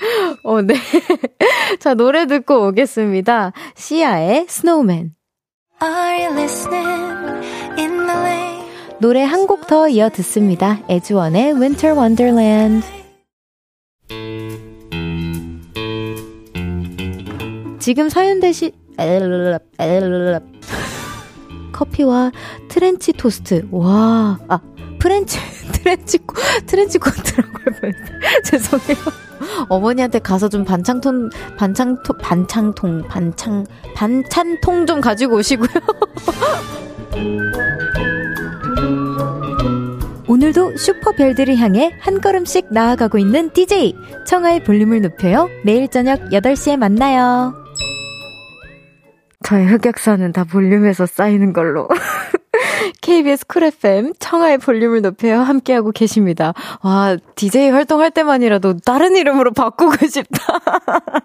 [0.44, 0.74] 어, 네.
[1.78, 3.52] 자, 노래 듣고 오겠습니다.
[3.76, 5.12] 시아의 Snowman.
[8.98, 10.78] 노래 한 곡 더 이어 듣습니다.
[10.88, 12.86] 에즈원의 Winter Wonderland.
[17.90, 18.70] 지금 사연 대신
[21.72, 22.30] 커피와
[22.68, 23.66] 트렌치 토스트.
[23.72, 24.60] 와, 아,
[25.00, 25.40] 프렌치,
[25.74, 26.20] 트렌치,
[26.66, 27.50] 트렌치 코트라고
[27.82, 27.92] 할
[28.46, 28.96] 죄송해요.
[29.68, 35.70] 어머니한테 가서 좀 반창통, 반창통, 반창통, 반창, 반찬통 좀 가지고 오시고요.
[40.28, 43.96] 오늘도 슈퍼별들을 향해 한 걸음씩 나아가고 있는 DJ
[44.28, 45.48] 청하의 볼륨을 높여요.
[45.64, 47.59] 매일 저녁 8시에 만나요.
[49.50, 51.88] 저의 흑역사는 다 볼륨에서 쌓이는 걸로.
[53.00, 56.54] KBS 쿨 FM 청하의 볼륨을 높여요 함께하고 계십니다.
[56.82, 60.60] 와, DJ 활동할 때만이라도 다른 이름으로 바꾸고 싶다.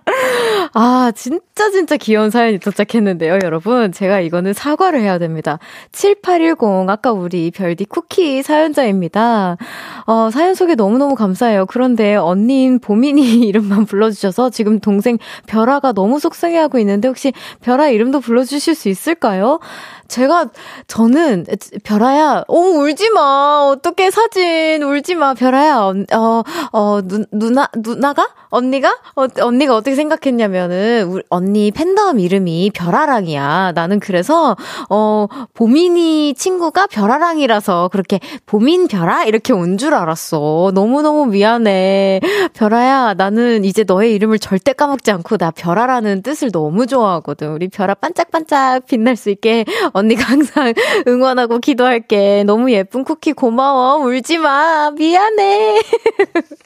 [0.74, 3.92] 아, 진짜 진짜 귀여운 사연이 도착했는데요, 여러분.
[3.92, 5.60] 제가 이거는 사과를 해야 됩니다.
[5.92, 9.58] 7810 아까 우리 별디 쿠키 사연자입니다.
[10.06, 11.66] 어, 사연 소개 너무너무 감사해요.
[11.66, 18.76] 그런데 언니인 보민이 이름만 불러주셔서 지금 동생 별아가 너무 속상해하고 있는데 혹시 별아 이름도 불러주실
[18.76, 19.60] 수 있을까요?
[20.08, 20.50] 제가
[20.88, 21.46] 저는
[21.84, 23.70] 별아야, 오 울지 마.
[23.72, 25.34] 어떻게 사진 울지 마.
[25.34, 25.78] 별아야,
[26.14, 33.74] 어, 어, 누, 누나 누나가 언니가 어, 언니가 어떻게 생각했냐면은 우리 언니 팬덤 이름이 별아랑이야.
[33.76, 34.56] 나는 그래서
[34.90, 40.72] 어 보민이 친구가 별아랑이라서 그렇게 보민 별아 이렇게 온 줄 알았어.
[40.74, 42.22] 너무 너무 미안해.
[42.54, 47.52] 별아야, 나는 이제 너의 이름을 절대 까먹지 않고 나 별아라는 뜻을 너무 좋아하거든.
[47.52, 50.74] 우리 별아 반짝반짝 빛날 수 있게 언니가 항상
[51.08, 52.44] 응원하고 기도할게.
[52.46, 53.98] 너무 예쁜 쿠키 고마워.
[53.98, 54.92] 울지 마.
[54.92, 55.82] 미안해.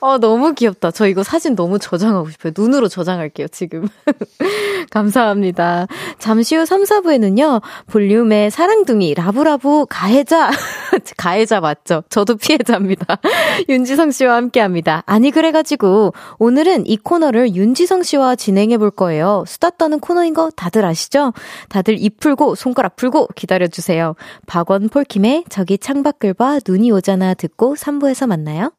[0.00, 0.90] 어 너무 귀엽다.
[0.90, 2.52] 저 이거 사진 너무 저장하고 싶어요.
[2.56, 3.86] 눈으로 저장할게요, 지금.
[4.90, 5.86] 감사합니다.
[6.18, 10.50] 잠시 후 3, 4부에는요, 볼륨의 사랑둥이, 라부라부, 가해자.
[11.16, 12.02] 가해자 맞죠?
[12.08, 13.18] 저도 피해자입니다.
[13.68, 15.02] 윤지성 씨와 함께 합니다.
[15.06, 19.44] 아니, 그래가지고, 오늘은 이 코너를 윤지성 씨와 진행해 볼 거예요.
[19.46, 21.32] 수다 떠는 코너인 거 다들 아시죠?
[21.68, 24.14] 다들 입 풀고, 손가락 풀고 기다려주세요.
[24.46, 28.72] 박원 폴킴의 저기 창밖을 봐 눈이 오잖아 듣고 3부에서 만나요.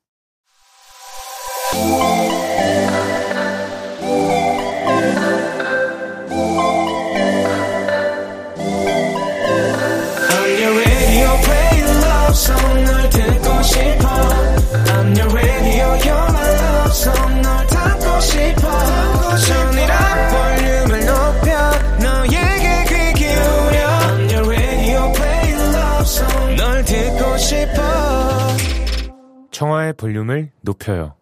[29.62, 31.21] 청하의 볼륨을 높여요.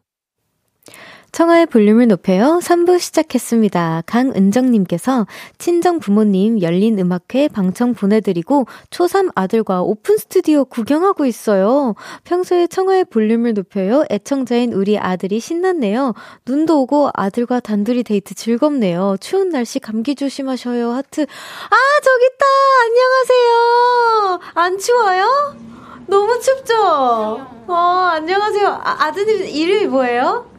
[1.40, 2.60] 청하의 볼륨을 높여요.
[2.62, 4.04] 3부 시작했습니다.
[4.06, 5.26] 강은정님께서
[5.58, 11.96] 친정 부모님 열린 음악회 방청 보내드리고 초3 아들과 오픈 스튜디오 구경하고 있어요.
[12.26, 14.04] 평소에 청하의 볼륨을 높여요.
[14.12, 16.14] 애청자인 우리 아들이 신났네요.
[16.46, 19.16] 눈도 오고 아들과 단둘이 데이트 즐겁네요.
[19.22, 20.92] 추운 날씨 감기 조심하셔요.
[20.92, 21.22] 하트.
[21.22, 22.46] 아, 저기 있다!
[22.84, 24.40] 안녕하세요!
[24.56, 25.56] 안 추워요?
[26.06, 26.76] 너무 춥죠?
[26.76, 28.68] 어, 안녕하세요.
[28.68, 30.59] 아, 아드님 이름이 뭐예요?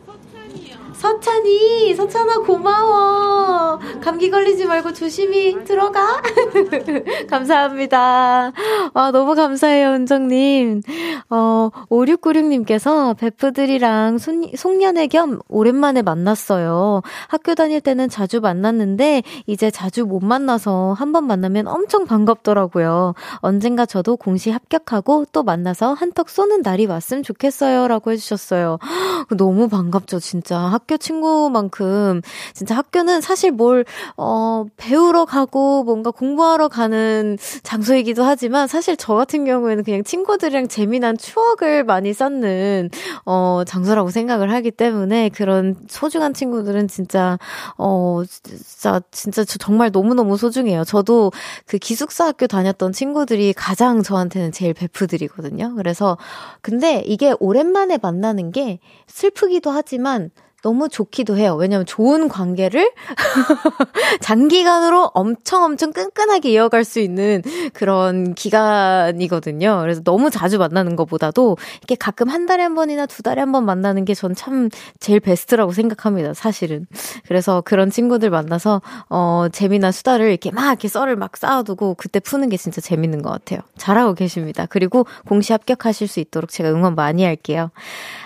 [1.05, 3.79] 서찬이, 서찬아 고마워.
[4.03, 6.21] 감기 걸리지 말고 조심히 들어가.
[7.31, 8.53] 감사합니다.
[8.93, 10.83] 와, 너무 감사해요, 은정님.
[11.31, 14.19] 어, 5696님께서 베프들이랑
[14.57, 17.01] 송년회 겸 오랜만에 만났어요.
[17.29, 23.15] 학교 다닐 때는 자주 만났는데, 이제 자주 못 만나서 한 번 만나면 엄청 반갑더라고요.
[23.39, 27.89] 언젠가 저도 공시 합격하고 또 만나서 한턱 쏘는 날이 왔으면 좋겠어요.
[27.89, 28.79] 라고 해주셨어요.
[29.37, 30.57] 너무 반갑죠, 진짜.
[30.59, 32.23] 학교 친구만큼
[32.55, 33.85] 진짜 학교는 사실 뭘,
[34.17, 41.17] 어, 배우러 가고 뭔가 공부하러 가는 장소이기도 하지만 사실 저 같은 경우에는 그냥 친구들이랑 재미난
[41.17, 42.91] 추억을 많이 쌓는,
[43.25, 47.39] 어, 장소라고 생각을 하기 때문에 그런 소중한 친구들은 진짜,
[47.79, 50.85] 어, 진짜, 진짜 정말 너무너무 소중해요.
[50.85, 51.33] 저도
[51.67, 55.75] 그 기숙사 학교 다녔던 친구들이 가장 저한테는 제일 베프들이거든요.
[55.77, 56.17] 그래서,
[56.63, 60.31] 근데 이게 오랜만에 만나는 게 슬프기도 하지만
[60.63, 61.55] 너무 좋기도 해요.
[61.57, 62.91] 왜냐면 좋은 관계를
[64.21, 67.43] 장기간으로 엄청 엄청 끈끈하게 이어갈 수 있는
[67.73, 69.79] 그런 기간이거든요.
[69.81, 73.65] 그래서 너무 자주 만나는 것보다도 이렇게 가끔 한 달에 한 번이나 두 달에 한 번
[73.65, 74.69] 만나는 게 전 참
[75.01, 76.35] 제일 베스트라고 생각합니다.
[76.35, 76.87] 사실은.
[77.27, 82.49] 그래서 그런 친구들 만나서 어 재미난 수다를 이렇게 막 이렇게 썰을 막 쌓아두고 그때 푸는
[82.49, 83.61] 게 진짜 재밌는 것 같아요.
[83.77, 84.67] 잘하고 계십니다.
[84.71, 87.71] 그리고 공시 합격하실 수 있도록 제가 응원 많이 할게요.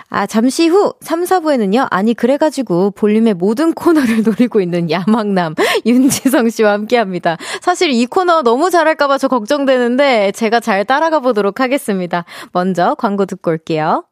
[0.09, 1.87] 아, 잠시 후 3, 4부에는요.
[1.89, 7.37] 아니 그래가지고 볼륨의 모든 코너를 노리고 있는 야망남 윤지성 씨와 함께합니다.
[7.61, 12.25] 사실 이 코너 너무 잘할까봐 저 걱정되는데 제가 잘 따라가 보도록 하겠습니다.
[12.51, 14.05] 먼저 광고 듣고 올게요.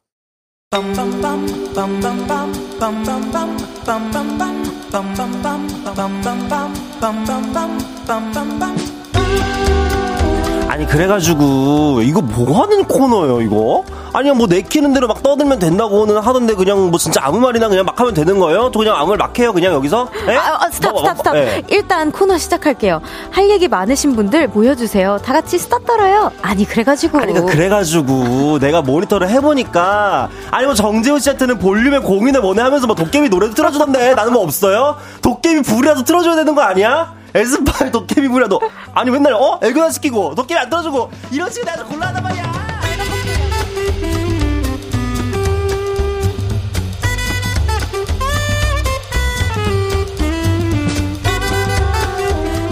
[10.74, 13.84] 아니 그래가지고 이거 뭐 하는 코너예요 이거?
[14.12, 18.00] 아니면 뭐 내키는 대로 막 떠들면 된다고는 하던데 그냥 뭐 진짜 아무 말이나 그냥 막
[18.00, 18.72] 하면 되는 거예요?
[18.74, 20.10] 저 그냥 아무 말 막 해요 그냥 여기서?
[20.28, 20.36] 에?
[20.36, 21.34] 아, 아, stop stop stop.
[21.36, 21.62] 네.
[21.70, 23.02] 일단 코너 시작할게요.
[23.30, 25.20] 할 얘기 많으신 분들 모여주세요.
[25.24, 26.32] 다 같이 수다 떨어요.
[26.42, 27.20] 아니 그래가지고.
[27.20, 32.96] 아니 그러니까 그래가지고 내가 모니터를 해보니까 아니 뭐 정재훈 씨한테는 볼륨의 공유를 원해 하면서 뭐
[32.96, 34.98] 도깨비 노래도 틀어주던데 나는 뭐 없어요?
[35.22, 37.14] 도깨비 불이라도 틀어줘야 되는 거 아니야?
[37.36, 38.62] 에스파의 도깨비 불이라도
[38.94, 42.54] 아니 맨날 어 애교나 시키고 도깨비 안 틀어주고 이런 식으로 내가 곤란하단 말이야.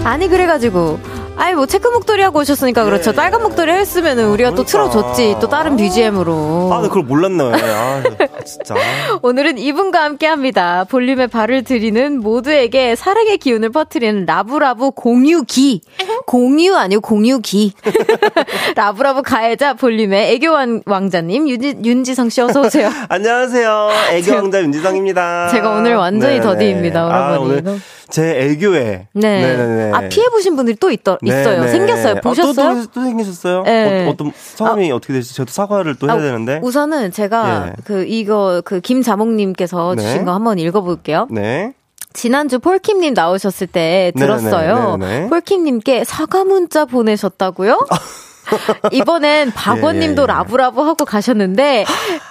[0.04, 0.98] 아니 그래가지고
[1.42, 3.10] 아이 뭐 체크 목도리 하고 오셨으니까 그렇죠.
[3.10, 3.16] 네.
[3.16, 4.54] 빨간 목도리 했으면은 우리가 그러니까.
[4.54, 5.38] 또 틀어줬지.
[5.40, 6.70] 또 다른 BGM으로.
[6.72, 7.42] 아, 나 그걸 몰랐네.
[7.42, 8.02] 아,
[8.44, 8.76] 진짜.
[9.22, 10.84] 오늘은 이분과 함께합니다.
[10.84, 15.80] 볼륨에 발을 들이는 모두에게 사랑의 기운을 퍼뜨리는 라브라브 공유기.
[16.26, 17.72] 공유 아니고 공유기.
[18.76, 22.88] 라브라브 가해자 볼륨의 애교 왕자님 윤지, 윤지성 씨 어서 오세요.
[23.08, 23.88] 안녕하세요.
[24.12, 25.48] 애교 왕자 윤지성입니다.
[25.48, 26.44] 제가 오늘 완전히 네네.
[26.44, 27.64] 더디입니다, 아, 오늘
[28.10, 29.08] 제 애교에.
[29.14, 29.40] 네.
[29.40, 29.92] 네네네.
[29.92, 31.68] 아, 피해 보신 분들이 또 있더, 있어요.
[31.68, 32.14] 생겼어요.
[32.16, 32.68] 보셨어요?
[32.68, 33.62] 아, 또, 또, 또 생기셨어요?
[33.62, 34.08] 네.
[34.08, 35.34] 어, 떤 성함이 아, 어떻게 되시죠?
[35.34, 36.60] 저도 사과를 또 해야 아, 되는데.
[36.62, 37.72] 우선은 제가 예.
[37.84, 40.02] 그, 이거, 그, 김자몽님께서 네.
[40.02, 41.28] 주신 거 한번 읽어볼게요.
[41.30, 41.74] 네.
[42.12, 44.98] 지난주 폴킴님 나오셨을 때 들었어요.
[44.98, 47.86] 네네, 폴킴님께 사과 문자 보내셨다고요?
[48.92, 50.26] 이번엔 박원님도 예, 예.
[50.26, 51.84] 라브라브 하고 가셨는데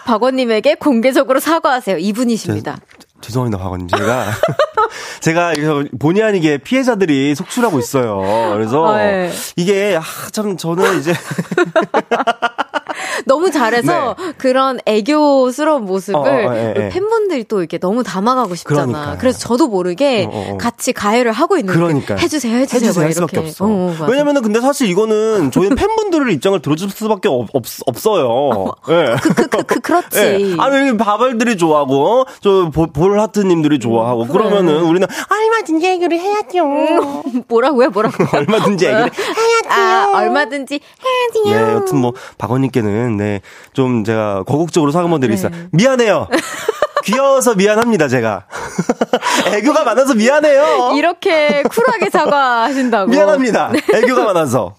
[0.06, 1.98] 박원님에게 공개적으로 사과하세요.
[1.98, 2.78] 이분이십니다.
[3.22, 3.88] 죄송합니다, 박원님.
[3.88, 4.26] 제가,
[5.22, 5.54] 제가
[6.00, 8.54] 본의 아니게 피해자들이 속출하고 있어요.
[8.54, 9.32] 그래서, 아, 네.
[9.56, 11.14] 이게, 아, 참, 저는 이제.
[13.26, 14.34] 너무 잘해서 네.
[14.38, 16.90] 그런 애교스러운 모습을 어, 어, 예, 예.
[16.90, 18.86] 팬분들이 또 이렇게 너무 담아가고 싶잖아.
[18.86, 19.18] 그러니까요.
[19.20, 20.58] 그래서 저도 모르게 어, 어, 어.
[20.58, 23.66] 같이 가해를 하고 있는데 그러니까 해주세요, 해주세요, 해주세요 할 수밖에 없어.
[23.66, 28.72] 어, 왜냐면은 근데 사실 이거는 저희 팬분들의 입장을 들어줄 수밖에 없, 없 없어요.
[28.90, 29.16] 예.
[29.22, 30.20] 그, 그, 그, 그, 그 렇지.
[30.20, 30.56] 예.
[30.60, 32.70] 아니 바발들이 좋아하고 저
[33.12, 34.44] 볼하트님들이 좋아하고 음, 그래.
[34.50, 36.64] 그러면은 우리는 얼마든지 얘기를 해야죠.
[36.64, 38.16] 음, 뭐라고요, 뭐라고?
[38.38, 39.70] 얼마든지 얘기를 해야죠.
[39.70, 41.66] 아, 얼마든지 해야지요.
[41.68, 43.42] 네, 여튼 뭐 박원님께는 네,
[43.74, 45.58] 좀 제가 거국적으로 사과 한번 드리겠습니다.
[45.58, 45.68] 네.
[45.72, 46.28] 미안해요.
[47.04, 48.46] 귀여워서 미안합니다, 제가.
[49.56, 50.92] 애교가 많아서 미안해요.
[50.96, 53.10] 이렇게 쿨하게 사과하신다고.
[53.10, 53.72] 미안합니다.
[53.72, 53.98] 네.
[53.98, 54.76] 애교가 많아서.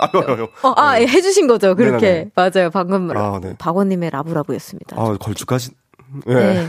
[0.00, 0.48] 아유, 아유.
[0.62, 2.06] 어, 아, 예, 해주신 거죠, 그렇게.
[2.06, 2.30] 네네.
[2.34, 3.16] 맞아요, 방금.
[3.16, 3.54] 아, 네.
[3.58, 4.96] 박원님의 라브라브였습니다.
[4.98, 5.74] 아, 걸쭉하신,
[6.26, 6.34] 네.
[6.34, 6.68] 네.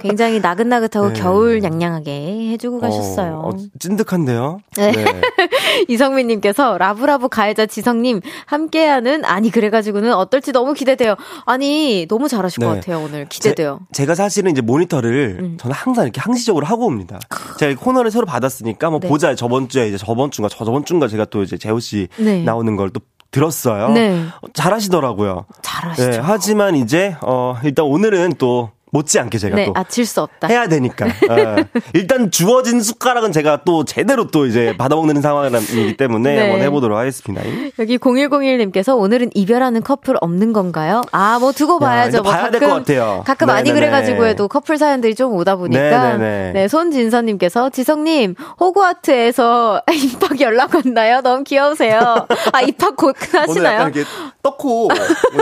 [0.00, 1.20] 굉장히 나긋나긋하고 네.
[1.20, 3.42] 겨울 양양하게 해주고 어, 가셨어요.
[3.44, 4.60] 어, 찐득한데요?
[4.76, 4.92] 네.
[4.92, 5.04] 네.
[5.88, 11.16] 이성민님께서 라브라브 가해자 지성님 함께하는 아니 그래가지고는 어떨지 너무 기대돼요.
[11.46, 12.66] 아니 너무 잘하실 네.
[12.66, 13.80] 것 같아요 오늘 기대돼요.
[13.92, 15.56] 제, 가 사실은 이제 모니터를 음.
[15.58, 17.18] 저는 항상 이렇게 항시적으로 하고 옵니다.
[17.58, 19.08] 제가 코너를 새로 받았으니까 뭐 네.
[19.08, 22.42] 보자 저번 주에 이제 저번 주인가 저번 주인가 제가 또 이제 재호 씨 네.
[22.42, 23.00] 나오는 걸또
[23.32, 23.88] 들었어요.
[23.88, 24.26] 네.
[24.52, 25.46] 잘하시더라고요.
[25.62, 26.10] 잘하시죠.
[26.10, 30.48] 네, 하지만 이제 어 일단 오늘은 또 못지않게 제가 네, 또 아, 질수 없다.
[30.48, 31.06] 해야 되니까.
[31.30, 31.56] 어.
[31.94, 36.40] 일단 주어진 숟가락은 제가 또 제대로 또 이제 받아먹는 상황이기 때문에 네.
[36.42, 37.42] 한번 해보도록 하겠습니다.
[37.78, 41.00] 여기 0101님께서 오늘은 이별하는 커플 없는 건가요?
[41.10, 42.18] 아, 뭐 두고 봐야죠.
[42.18, 43.22] 야, 뭐 봐야 될것 같아요.
[43.26, 43.58] 가끔 네네네.
[43.70, 46.16] 많이 그래가지고 해도 커플 사연들이 좀 오다 보니까.
[46.18, 46.52] 네네네.
[46.52, 51.22] 네, 손진서님께서 지성님 호그와트에서 입학 연락 왔나요?
[51.22, 52.26] 너무 귀여우세요.
[52.52, 53.48] 아, 입학 곧 하시나요?
[53.48, 54.04] 오늘 약간 이렇게
[54.42, 54.88] 떡코,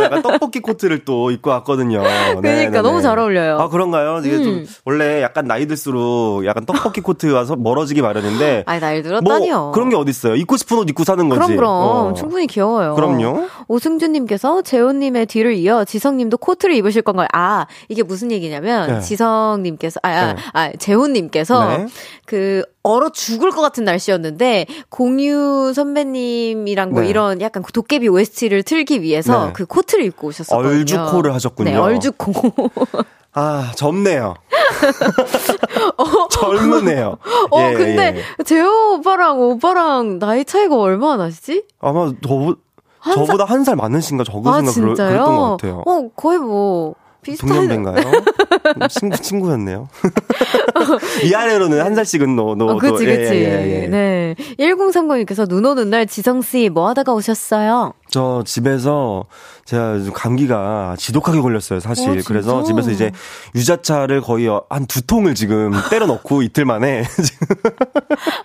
[0.04, 1.98] 약간 떡볶이 코트를 또 입고 왔거든요.
[2.00, 2.82] 그러니까 네네네.
[2.82, 3.39] 너무 잘 어울려.
[3.40, 3.58] 어울려요.
[3.58, 4.20] 아, 그런가요?
[4.24, 4.44] 이게 음.
[4.44, 8.64] 좀, 원래 약간 나이 들수록 약간 떡볶이 코트 가서 멀어지기 마련인데.
[8.66, 9.58] 아니, 나이 들었다니요.
[9.58, 10.36] 뭐 그런 게 어딨어요.
[10.36, 11.40] 입고 싶은 옷 입고 사는 거지.
[11.40, 11.70] 그럼, 그럼.
[11.70, 12.14] 어.
[12.14, 12.94] 충분히 귀여워요.
[12.94, 13.46] 그럼요.
[13.68, 17.28] 오승준님께서 재훈님의 뒤를 이어 지성님도 코트를 입으실 건가요?
[17.32, 19.00] 아, 이게 무슨 얘기냐면, 네.
[19.00, 20.42] 지성님께서, 아, 아, 네.
[20.52, 21.86] 아 재훈님께서, 네.
[22.26, 27.08] 그, 얼어 죽을 것 같은 날씨였는데 공유 선배님이랑 뭐 네.
[27.08, 29.52] 이런 약간 도깨비 OST를 틀기 위해서 네.
[29.52, 30.78] 그 코트를 입고 오셨었거든요.
[30.80, 31.70] 얼죽코를 하셨군요.
[31.70, 32.32] 네, 얼죽코.
[33.40, 34.34] 아, 젊네요.
[35.96, 36.28] 어.
[36.28, 37.16] 젊으네요.
[37.50, 38.42] 어, 예, 근데 예, 예.
[38.44, 41.64] 재호 오빠랑 오빠랑 나이 차이가 얼마나 나시지?
[41.80, 42.54] 아마 저,
[42.98, 45.82] 한 저보다 한 살 많으신가 적으신가 아, 그랬던 것 같아요.
[45.86, 48.22] 어, 거의 뭐 비슷한 동년배인가요?
[48.90, 49.88] 친구 친구였네요.
[51.24, 52.66] 위아래로는 한 살씩은 너, 너.
[52.66, 53.34] 어, 그치, 그치.
[53.34, 53.86] 예, 예, 예.
[53.88, 54.34] 네.
[54.58, 57.92] 1030님께서 눈 오는 날 지성 씨 뭐 하다가 오셨어요?
[58.10, 59.26] 저 집에서
[59.66, 62.08] 제가 감기가 지독하게 걸렸어요, 사실.
[62.10, 63.12] 어, 그래서 집에서 이제
[63.54, 67.04] 유자차를 거의 한 두 통을 지금 때려 넣고 이틀 만에.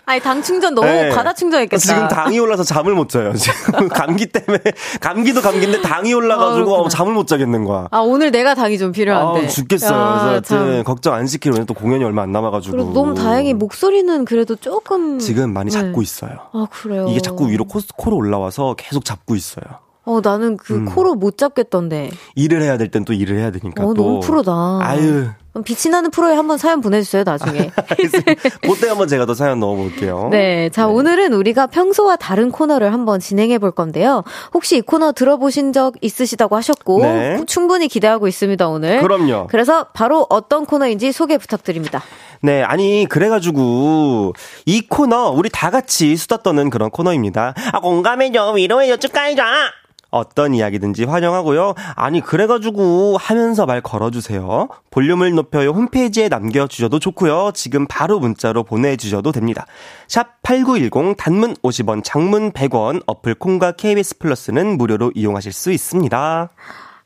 [0.05, 1.09] 아니, 당 충전 너무 네.
[1.09, 1.77] 과다 충전했겠다.
[1.79, 3.33] 지금 당이 올라서 잠을 못 자요.
[3.33, 4.59] 지금 감기 때문에.
[5.01, 7.87] 감기도 감기인데 당이 올라가지고 아, 잠을 못 자겠는 거야.
[7.91, 9.45] 아, 오늘 내가 다 방이 좀 필요한데.
[9.45, 9.91] 아, 죽겠어요.
[9.99, 12.93] 야, 그래서 하여튼 걱정 안 시키려고 또 공연이 얼마 안 남아가지고.
[12.93, 15.19] 너무 다행히 목소리는 그래도 조금.
[15.19, 15.79] 지금 많이 네.
[15.79, 16.31] 잡고 있어요.
[16.51, 17.05] 아, 그래요?
[17.09, 19.54] 이게 자꾸 위로 코, 코로 올라와서 계속 잡고 있어요.
[20.07, 20.85] 어, 나는 그 음.
[20.85, 22.11] 코로 못 잡겠던데.
[22.35, 23.83] 일을 해야 될 땐 또 일을 해야 되니까.
[23.83, 24.03] 어, 또.
[24.03, 24.51] 너무 프로다.
[24.81, 25.27] 아유.
[25.63, 27.71] 빛이 나는 프로에 한번 사연 보내주세요, 나중에.
[28.61, 30.29] 그때 한번 제가 더 사연 넣어볼게요.
[30.31, 30.69] 네.
[30.69, 30.91] 자, 네.
[30.91, 34.23] 오늘은 우리가 평소와 다른 코너를 한번 진행해 볼 건데요.
[34.53, 37.43] 혹시 이 코너 들어보신 적 있으시다고 하셨고, 네.
[37.47, 39.01] 충분히 기대하고 있습니다, 오늘.
[39.01, 39.47] 그럼요.
[39.49, 42.01] 그래서 바로 어떤 코너인지 소개 부탁드립니다.
[42.41, 44.33] 네, 아니, 그래가지고,
[44.65, 47.53] 이 코너, 우리 다 같이 수다 떠는 그런 코너입니다.
[47.71, 49.43] 아, 공감해줘, 위로해줘, 축하해줘!
[50.15, 51.73] 어떤 이야기든지 환영하고요.
[51.95, 54.69] 아니, 그래가지고 하면서 말 걸어주세요.
[54.89, 55.71] 볼륨을 높여요.
[55.71, 57.51] 홈페이지에 남겨주셔도 좋고요.
[57.53, 59.65] 지금 바로 문자로 보내주셔도 됩니다.
[60.07, 66.49] 샵 8910 단문 50원, 장문 100원, 어플 콩과 KBS 플러스는 무료로 이용하실 수 있습니다.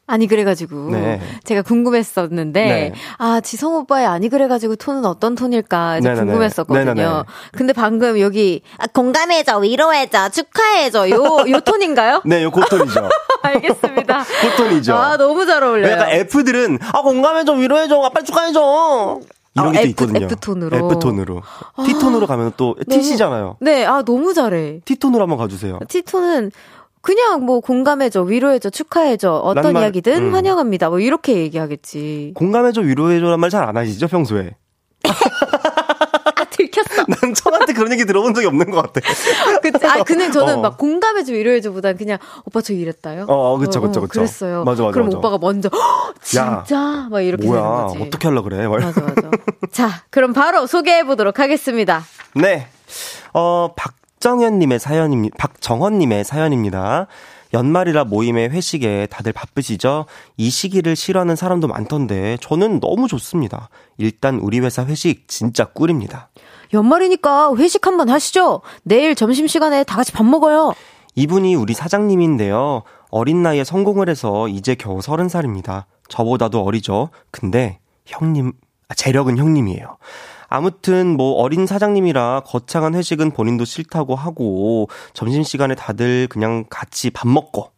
[0.10, 1.22] 아니 그래가지고 네.
[1.44, 2.94] 제가 궁금했었는데 네.
[3.20, 6.94] 아 지성 오빠의 아니 그래가지고 톤은 어떤 톤일까 이제 궁금했었거든요.
[6.96, 7.24] 네네네.
[7.52, 12.24] 근데 방금 여기 아, 공감해줘 위로해줘 축하해줘 요요 톤인가요?
[12.26, 13.08] 네, 요 고톤이죠.
[13.44, 14.24] 알겠습니다.
[14.42, 14.96] 고톤이죠.
[14.96, 15.92] 아 너무 잘 어울려요.
[15.92, 19.20] 약간 F들은 아 공감해줘 위로해줘 아, 빨리 축하해줘.
[19.56, 20.26] 이런 어, 게또 있거든요.
[20.26, 20.78] F톤으로.
[20.92, 21.42] F톤으로.
[21.76, 23.58] 아, T톤으로 가면 또 T시잖아요.
[23.62, 24.82] 네, 아 너무 잘해.
[24.86, 25.80] T톤으로 한번 가주세요.
[25.88, 26.52] T톤은
[27.02, 30.34] 그냥 뭐 공감해줘, 위로해줘, 축하해줘, 어떤 말, 이야기든 음.
[30.36, 30.90] 환영합니다.
[30.90, 32.34] 뭐 이렇게 얘기하겠지.
[32.36, 34.56] 공감해줘, 위로해줘란 말 잘 안 하시죠, 평소에?
[36.36, 37.06] 아, 들켰어.
[37.08, 39.02] 난 청한테 그런 얘기 들어본 적이 없는 것 같아.
[39.62, 40.62] 그, 아, 근데 저는 어.
[40.62, 43.26] 막 공감해줘, 위로해줘 보단 그냥 오빠 저 이랬다요?
[43.28, 44.20] 어, 어 그쵸, 그쵸, 어, 그쵸.
[44.20, 44.64] 그랬어요.
[44.66, 44.92] 맞아, 맞아.
[44.94, 45.18] 그럼 맞아.
[45.18, 45.70] 오빠가 먼저,
[46.22, 46.66] 진짜?
[46.74, 48.04] 야, 막 이렇게 뭐야, 되는 거지.
[48.04, 48.68] 어떻게 하려 그래?
[48.68, 49.32] 맞아, 맞아.
[49.72, 52.04] 자, 그럼 바로 소개해 보도록 하겠습니다.
[52.36, 52.68] 네.
[53.34, 55.36] 어, 박 박정현님의 사연입니다.
[55.38, 57.08] 박정헌님의 사연입니다.
[57.54, 60.06] 연말이라 모임에 회식에 다들 바쁘시죠?
[60.36, 63.70] 이 시기를 싫어하는 사람도 많던데 저는 너무 좋습니다.
[63.98, 66.30] 일단 우리 회사 회식 진짜 꿀입니다.
[66.74, 68.62] 연말이니까 회식 한번 하시죠.
[68.84, 70.74] 내일 점심시간에 다 같이 밥 먹어요.
[71.16, 72.84] 이분이 우리 사장님인데요.
[73.10, 75.88] 어린 나이에 성공을 해서 이제 겨우 서른 살입니다.
[76.10, 77.10] 저보다도 어리죠.
[77.32, 78.52] 근데 형님,
[78.90, 79.98] 아, 재력은 형님이에요.
[80.50, 87.72] 아무튼 뭐 어린 사장님이라 거창한 회식은 본인도 싫다고 하고 점심시간에 다들 그냥 같이 밥 먹고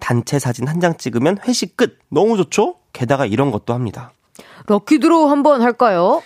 [0.00, 1.98] 단체 사진 한 장 찍으면 회식 끝.
[2.10, 2.76] 너무 좋죠?
[2.92, 4.12] 게다가 이런 것도 합니다.
[4.66, 6.20] lucky draw 한번 할까요?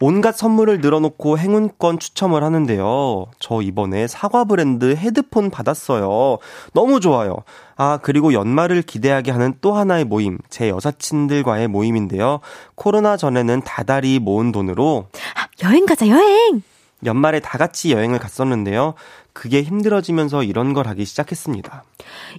[0.00, 3.26] 온갖 선물을 늘어놓고 행운권 추첨을 하는데요.
[3.38, 6.38] 저 이번에 사과 브랜드 헤드폰 받았어요.
[6.74, 7.36] 너무 좋아요.
[7.76, 12.40] 아, 그리고 연말을 기대하게 하는 또 하나의 모임, 제 여사친들과의 모임인데요.
[12.74, 16.62] 코로나 전에는 다달이 모은 돈으로 아, 여행 가자, 여행!
[17.04, 18.94] 연말에 다 같이 여행을 갔었는데요.
[19.32, 21.84] 그게 힘들어지면서 이런 걸 하기 시작했습니다.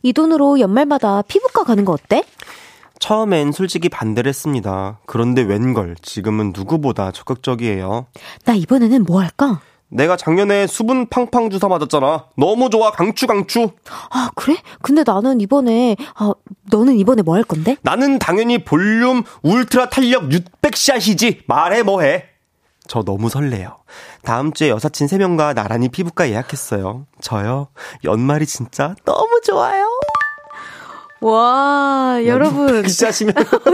[0.01, 2.23] 이 돈으로 연말마다 피부과 가는 거 어때?
[2.99, 4.99] 처음엔 솔직히 반대를 했습니다.
[5.05, 8.07] 그런데 웬걸 지금은 누구보다 적극적이에요.
[8.45, 9.59] 나 이번에는 뭐 할까?
[9.89, 12.25] 내가 작년에 수분 팡팡 주사 맞았잖아.
[12.38, 12.91] 너무 좋아.
[12.91, 13.69] 강추 강추.
[14.09, 14.57] 아, 그래?
[14.81, 16.33] 근데 나는 이번에 아,
[16.71, 17.77] 너는 이번에 뭐 할 건데?
[17.81, 21.43] 나는 당연히 볼륨 울트라 탄력 600샷이지.
[21.47, 22.25] 말해 뭐해.
[22.88, 23.77] 저 너무 설레요.
[24.23, 27.05] 다음 주에 여사친 3명과 나란히 피부과 예약했어요.
[27.21, 27.69] 저요.
[28.03, 29.88] 연말이 진짜 너무 좋아요.
[31.26, 32.67] 와, 여러분.
[32.67, 33.34] 600 샷이면.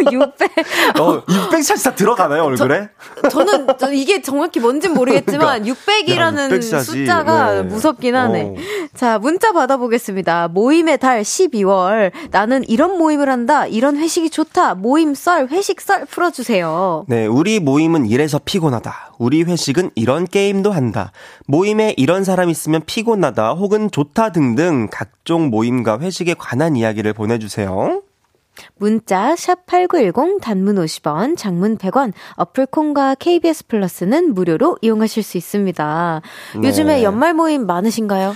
[0.10, 0.52] 600.
[1.02, 2.88] 어, 600샷이 다 들어가나요, 얼굴에?
[3.30, 5.82] 저, 는 이게 정확히 뭔진 모르겠지만, 그러니까.
[5.82, 7.62] 600이라는 야, 숫자가 네.
[7.64, 8.42] 무섭긴 하네.
[8.42, 8.56] 어.
[8.96, 10.48] 자, 문자 받아보겠습니다.
[10.48, 12.12] 모임의 달 12월.
[12.32, 13.68] 나는 이런 모임을 한다.
[13.68, 14.76] 이런 회식이 좋다.
[14.76, 17.06] 모임 썰, 회식 썰 풀어주세요.
[17.10, 19.12] 네, 우리 모임은 이래서 피곤하다.
[19.18, 21.12] 우리 회식은 이런 게임도 한다.
[21.52, 23.54] 모임에 이런 사람 있으면 피곤하다.
[23.56, 28.02] 혹은 좋다 등등 각종 모임과 회식에 관한 이야기를 보내 보내주세요.
[28.78, 36.22] 문자 샵 8910 단문 50원, 장문 100원, 어플 콩과 KBS 플러스는 무료로 이용하실 수 있습니다.
[36.60, 36.68] 네.
[36.68, 38.34] 요즘에 연말 모임 많으신가요?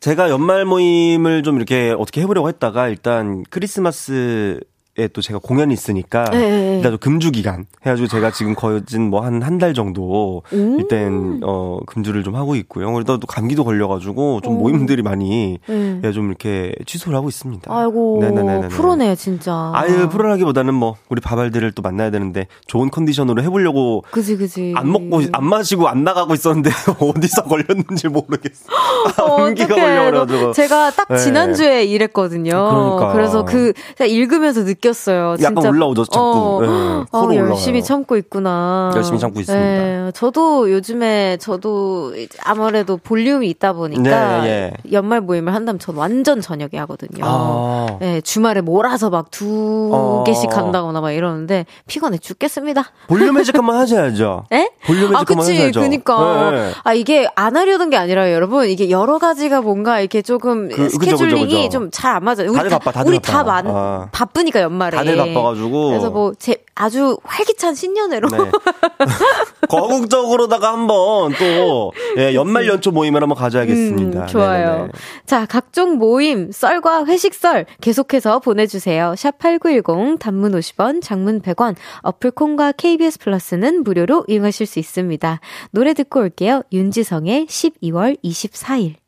[0.00, 4.73] 제가 연말 모임을 좀 이렇게 어떻게 해보려고 했다가 일단 크리스마스 에
[5.12, 6.38] 또 제가 공연이 있으니까 네.
[6.38, 6.76] 네, 네.
[6.76, 10.76] 일단 금주 기간 해가지고 제가 지금 거진 뭐한 한 달 정도 음.
[10.80, 12.92] 일단 어 금주를 좀 하고 있고요.
[12.92, 14.58] 그러다 또 감기도 걸려가지고 좀 오.
[14.58, 16.00] 모임들이 많이 네.
[16.02, 17.72] 예, 좀 이렇게 취소를 하고 있습니다.
[17.72, 19.70] 아이고 네네네 프로네요 진짜.
[19.74, 25.22] 아유 프로라기보다는 뭐 우리 바발들을 또 만나야 되는데 좋은 컨디션으로 해보려고 그지 그지 안 먹고
[25.32, 26.70] 안 마시고 안 나가고 있었는데
[27.00, 28.66] 어디서 걸렸는지 모르겠어.
[29.16, 31.84] 감기가 걸려가지고 제가 딱 지난주에 네.
[31.84, 32.50] 일했거든요.
[32.50, 33.12] 그러니까.
[33.12, 33.72] 그래서 그
[34.04, 35.36] 읽으면서 느끼 느꼈어요.
[35.40, 35.68] 약간 진짜.
[35.68, 36.20] 올라오죠, 자꾸.
[36.20, 36.68] 어, 네,
[37.10, 38.92] 어 열심히 참고 있구나.
[38.94, 39.64] 열심히 참고 있습니다.
[39.64, 42.12] 네, 저도 요즘에 저도
[42.44, 44.72] 아무래도 볼륨이 있다 보니까 네, 예.
[44.92, 47.24] 연말 모임을 한다면 전 완전 저녁에 하거든요.
[47.24, 47.86] 아.
[48.00, 50.54] 네, 주말에 몰아서 막두 개씩 아.
[50.56, 52.84] 간다거나 막 이러는데 피곤해 죽겠습니다.
[53.08, 54.44] 볼륨 회식 한번 하셔야죠.
[54.52, 54.70] 예?
[54.86, 55.80] 볼륨 회식 한번 하셔야죠.
[55.80, 56.50] 그니까.
[56.50, 56.72] 네.
[56.84, 61.70] 아 이게 안 하려던 게 아니라 여러분 이게 여러 가지가 뭔가 이렇게 조금 그, 스케줄링이
[61.70, 62.48] 좀 잘 안 맞아요.
[62.50, 63.32] 우리 다들 다, 바빠, 다들 우리 바빠.
[63.32, 64.08] 다 많, 아.
[64.12, 64.96] 바쁘니까 연 말에.
[64.96, 65.88] 다들 바빠가지고.
[65.88, 68.28] 그래서 뭐 제, 아주 활기찬 신년회로.
[68.28, 68.38] 네.
[69.68, 74.22] 거국적으로다가 한번 또 예, 연말 연초 모임을 한번 가져야겠습니다.
[74.22, 74.70] 음, 좋아요.
[74.70, 74.88] 네네네.
[75.26, 79.14] 자, 각종 모임, 썰과 회식썰 계속해서 보내주세요.
[79.16, 85.40] 샵8910 단문 50원, 장문 100원, 어플콘과 KBS 플러스는 무료로 이용하실 수 있습니다.
[85.70, 86.62] 노래 듣고 올게요.
[86.72, 89.03] 윤지성의 12월 24일.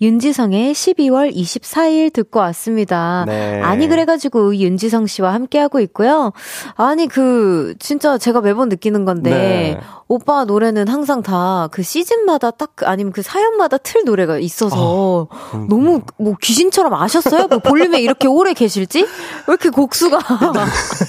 [0.00, 3.24] 윤지성의 12월 24일 듣고 왔습니다.
[3.26, 3.62] 네.
[3.62, 6.32] 아니 그래가지고 윤지성 씨와 함께하고 있고요.
[6.74, 9.80] 아니 그 진짜 제가 매번 느끼는 건데 네.
[10.08, 15.28] 오빠 노래는 항상 다 그 시즌마다 딱그 아니면 그 사연마다 틀 노래가 있어서 어,
[15.68, 17.48] 너무 뭐 귀신처럼 아셨어요?
[17.48, 19.00] 뭐 볼륨에 이렇게 오래 계실지?
[19.00, 19.06] 왜
[19.48, 20.18] 이렇게 곡수가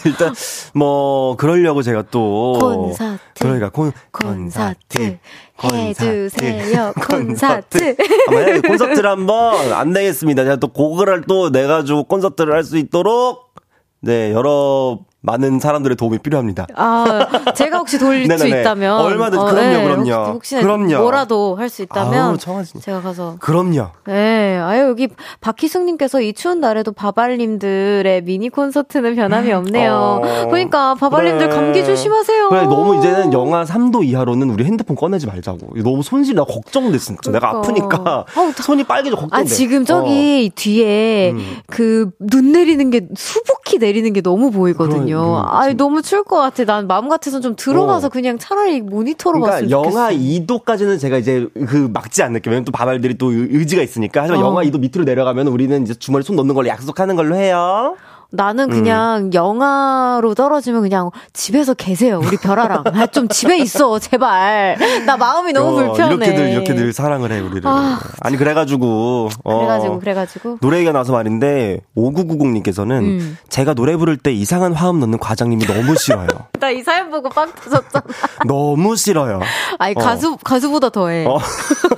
[0.06, 0.34] 일단
[0.74, 5.18] 뭐 그러려고 제가 또 콘서트 그러니까 콘, 콘서트, 콘서트
[5.64, 7.95] 해주세요 콘서트.
[8.30, 10.43] 한번 콘서트를 한번 안 되겠습니다.
[10.43, 13.53] 제가 또 곡을 또 내가지고 콘서트를 할 수 있도록
[14.01, 16.66] 네 여러 많은 사람들의 도움이 필요합니다.
[16.76, 20.12] 아, 제가 혹시 돌릴 수 있다면 얼마든지 어, 그럼요, 네, 그럼요.
[20.34, 20.98] 혹시, 혹시 그럼요.
[21.00, 22.38] 뭐라도 할 수 있다면 아우,
[22.80, 23.88] 제가 가서 그럼요.
[24.08, 25.10] 네, 아유 여기
[25.42, 30.22] 박희숙님께서 이 추운 날에도 바발님들의 미니 콘서트는 변함이 없네요.
[30.24, 31.56] 어, 그러니까 바발님들 그래.
[31.60, 32.50] 감기 조심하세요.
[32.50, 35.60] 그래 너무 이제는 영하 3도 이하로는 우리 핸드폰 꺼내지 말자고.
[35.84, 37.20] 너무 손실 나 걱정돼 진짜.
[37.32, 37.48] 그러니까.
[37.48, 39.36] 내가 아프니까 어, 손이 빨개져 걱정돼.
[39.36, 40.56] 아 지금 저기 어.
[40.56, 41.58] 뒤에 음.
[41.68, 45.06] 그눈 내리는 게 수북히 내리는 게 너무 보이거든요.
[45.06, 45.43] 그러니까 요.
[45.45, 46.65] 아, 너무 추울 것 같아.
[46.65, 48.09] 난 마음 같아서 좀 들어가서 어.
[48.09, 49.97] 그냥 차라리 모니터로 그러니까 봤으면 좋겠어.
[49.97, 52.51] 영하 2도까지는 제가 이제 그 막지 않을게요.
[52.51, 54.24] 왜냐면 또 바발들이 또 의지가 있으니까.
[54.24, 54.45] 하지만 어.
[54.47, 57.95] 영하 2도 밑으로 내려가면 우리는 이제 주머니 손 넣는 걸로 약속하는 걸로 해요.
[58.30, 59.34] 나는 그냥 음.
[59.34, 62.20] 영화로 떨어지면 그냥 집에서 계세요.
[62.22, 62.84] 우리 별아랑.
[62.94, 64.78] 아, 좀 집에 있어, 제발.
[65.06, 66.16] 나 마음이 너무 어, 불편해.
[66.16, 67.62] 이렇게들, 이렇게들 사랑을 해, 우리를.
[67.66, 68.00] 아,
[68.30, 69.30] 니 그래가지고.
[69.44, 70.58] 어, 그래가지고, 그래가지고.
[70.62, 73.38] 노래 얘기가 나서 말인데, 5990님께서는 음.
[73.50, 76.28] 제가 노래 부를 때 이상한 화음 넣는 과장님이 너무 싫어요.
[76.60, 78.04] 나 이 사연 보고 빵 터졌잖아.
[78.46, 79.40] 너무 싫어요.
[79.80, 80.00] 아니, 어.
[80.00, 81.26] 가수, 가수보다 더해.
[81.26, 81.38] 어.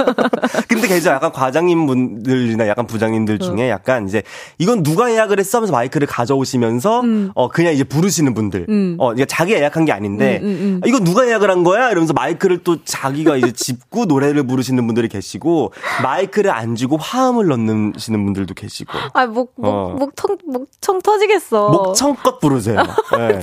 [0.69, 3.69] 근데 계속 약간 과장님 분들이나 약간 부장님들 중에 어.
[3.69, 4.21] 약간 이제,
[4.59, 7.31] 이건 누가 예약을 했어 하면서 마이크를 가 져오시면서 음.
[7.35, 8.65] 어 그냥 이제 부르시는 분들.
[8.69, 8.95] 음.
[8.97, 10.81] 어 그러니까 자기 예약한 게 아닌데 음.
[10.85, 11.89] 이거 누가 예약을 한 거야?
[11.89, 18.23] 이러면서 마이크를 또 자기가 이제 짚고 노래를 부르시는 분들이 계시고 마이크를 안 쥐고 화음을 넣는시는
[18.23, 18.91] 분들도 계시고.
[19.13, 19.95] 아목목 어.
[19.97, 21.69] 목청 목청 터지겠어.
[21.69, 22.77] 목청껏 부르세요.
[23.17, 23.41] 네.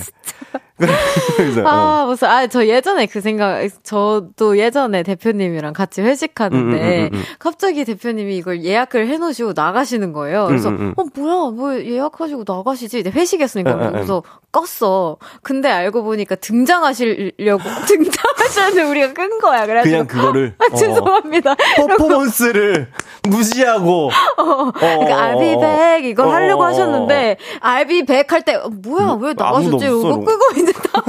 [1.37, 2.07] 그래서, 아, 어.
[2.07, 7.23] 무슨, 아, 저 예전에 그 생각, 저도 예전에 대표님이랑 같이 회식하는데, 음, 음, 음, 음.
[7.39, 10.47] 갑자기 대표님이 이걸 예약을 해놓으시고 나가시는 거예요.
[10.47, 13.03] 그래서, 어, 뭐야, 뭐 예약하시고 나가 시지?
[13.07, 13.91] 회식이었으니까.
[13.93, 15.19] 그래서 껐어.
[15.43, 19.67] 근데 알고 보니까 등장하시려고, 등장하시는데 우리가 끈 거야.
[19.67, 20.55] 그래서 그냥 그거를.
[20.59, 20.77] 아, 어.
[20.77, 21.55] 죄송합니다.
[21.77, 22.91] 퍼포먼스를
[23.29, 24.11] 무시하고.
[24.39, 29.85] 어, 그러니까 알비백 이걸 어, 하려고 하셨는데, 알비백 할 때, 뭐야, 왜 나가셨지?
[29.87, 31.05] 이거 끄고 이제 다음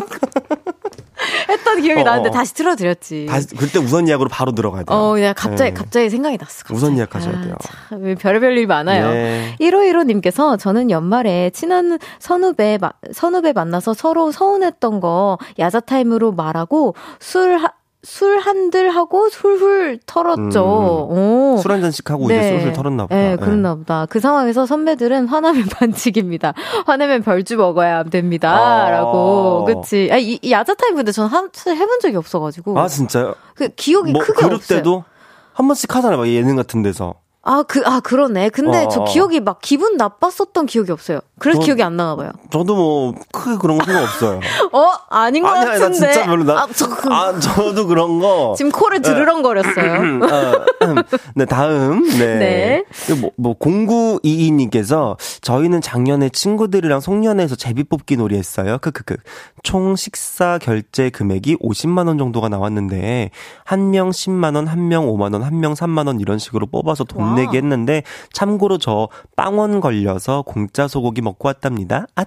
[1.50, 2.32] 했던 기억이 어, 나는데 어.
[2.32, 3.28] 다시 틀어드렸지.
[3.28, 4.98] 다시 그때 우선 예약으로 바로 들어가야 돼요.
[4.98, 5.74] 어, 그냥 갑자기 네.
[5.74, 6.60] 갑자기 생각이 났어.
[6.64, 6.74] 갑자기.
[6.74, 7.56] 우선 예약하셔야 돼요.
[7.60, 9.12] 아, 참, 별의별 일이 많아요.
[9.12, 9.56] 네.
[9.60, 12.80] 1515님께서 저는 연말에 친한 선후배
[13.12, 17.60] 선후배 만나서 서로 서운했던 거 야자 타임으로 말하고 술
[18.08, 21.10] 술 한들 하고 훌훌 털었죠.
[21.12, 22.38] 음, 술한 잔씩 하고 네.
[22.38, 23.14] 이제 술술 털었나 보다.
[23.14, 24.06] 네, 그랬나 보다.
[24.06, 26.54] 그 상황에서 선배들은 화나면 반칙입니다.
[26.86, 28.56] 화내면 별주 먹어야 됩니다.
[28.56, 29.66] 아~ 라고.
[29.66, 30.08] 그치.
[30.10, 32.80] 아, 이, 이 야자 타임 근데 저는 한, 해본 적이 없어가지고.
[32.80, 33.36] 아, 진짜요?
[33.56, 34.78] 그 기억이 뭐, 크게 없어요.
[34.78, 35.04] 때도
[35.52, 36.18] 한 번씩 하잖아요.
[36.18, 37.16] 막 예능 같은 데서.
[37.50, 38.50] 아, 그, 아, 그러네.
[38.50, 41.22] 근데 어, 저 기억이 막 기분 나빴었던 기억이 없어요.
[41.40, 42.32] 그래서 저, 기억이 안 나나 봐요.
[42.52, 44.40] 저도 뭐, 크게 그런 거 생각 없어요.
[44.74, 44.92] 어?
[45.10, 45.86] 아닌 것 아니, 같은데.
[45.86, 48.54] 아니, 나 진짜 별로, 나, 아, 저, 아, 저도 그런 거.
[48.58, 49.94] 지금 코를 드르렁거렸어요.
[50.26, 50.96] 어,
[51.36, 52.04] 네, 다음.
[52.20, 52.84] 네.
[53.08, 53.16] 네.
[53.22, 58.78] 뭐, 뭐, 0922님께서 저희는 작년에 친구들이랑 송년회에서 제비뽑기 놀이 했어요.
[58.82, 59.16] 크크크.
[59.64, 63.32] 총 식사 결제 금액이 50만원 정도가 나왔는데,
[63.64, 68.04] 한 명 10만원, 한 명 5만원, 한 명 3만원 이런 식으로 뽑아서 돈 내기 했는데
[68.34, 72.06] 참고로 저 빵원 걸려서 공짜 소고기 먹고 왔답니다.
[72.16, 72.26] 아.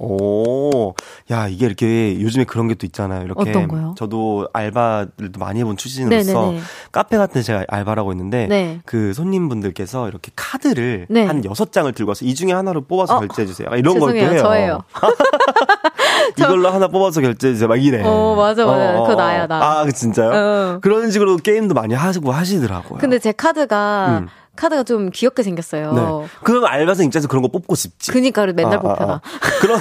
[0.00, 0.94] 오,
[1.32, 3.24] 야, 이게 이렇게 요즘에 그런 게 또 있잖아요.
[3.24, 3.50] 이렇게.
[3.50, 3.96] 어떤 거요?
[3.98, 6.60] 저도 알바를 많이 해본 출신으로서 네네네.
[6.92, 8.80] 카페 같은 데 제가 알바를 하고 있는데 네.
[8.86, 11.26] 그 손님분들께서 이렇게 카드를 네.
[11.26, 13.18] 한 여섯 장을 들고 와서 이 중에 하나로 뽑아서 어?
[13.18, 13.68] 결제해 주세요.
[13.74, 14.38] 이런 걸 또 해요.
[14.40, 14.82] 저예요.
[16.36, 17.68] 이걸로 하나 뽑아서 결제해주세요.
[17.68, 18.02] 막 이래.
[18.04, 18.98] 어, 맞아, 맞아.
[18.98, 19.80] 어, 그거 나야, 나.
[19.80, 20.30] 아, 진짜요?
[20.32, 20.78] 어.
[20.80, 22.98] 그런 식으로 게임도 많이 하시고 하시더라고요.
[22.98, 24.28] 근데 제 카드가 음.
[24.58, 25.92] 카드가 좀 귀엽게 생겼어요.
[25.92, 26.28] 네.
[26.42, 28.10] 그럼 알바생 입장에서 그런 거 뽑고 싶지.
[28.10, 29.12] 그니까 맨날 아, 뽑혀나.
[29.12, 29.58] 아, 아.
[29.60, 29.80] 그런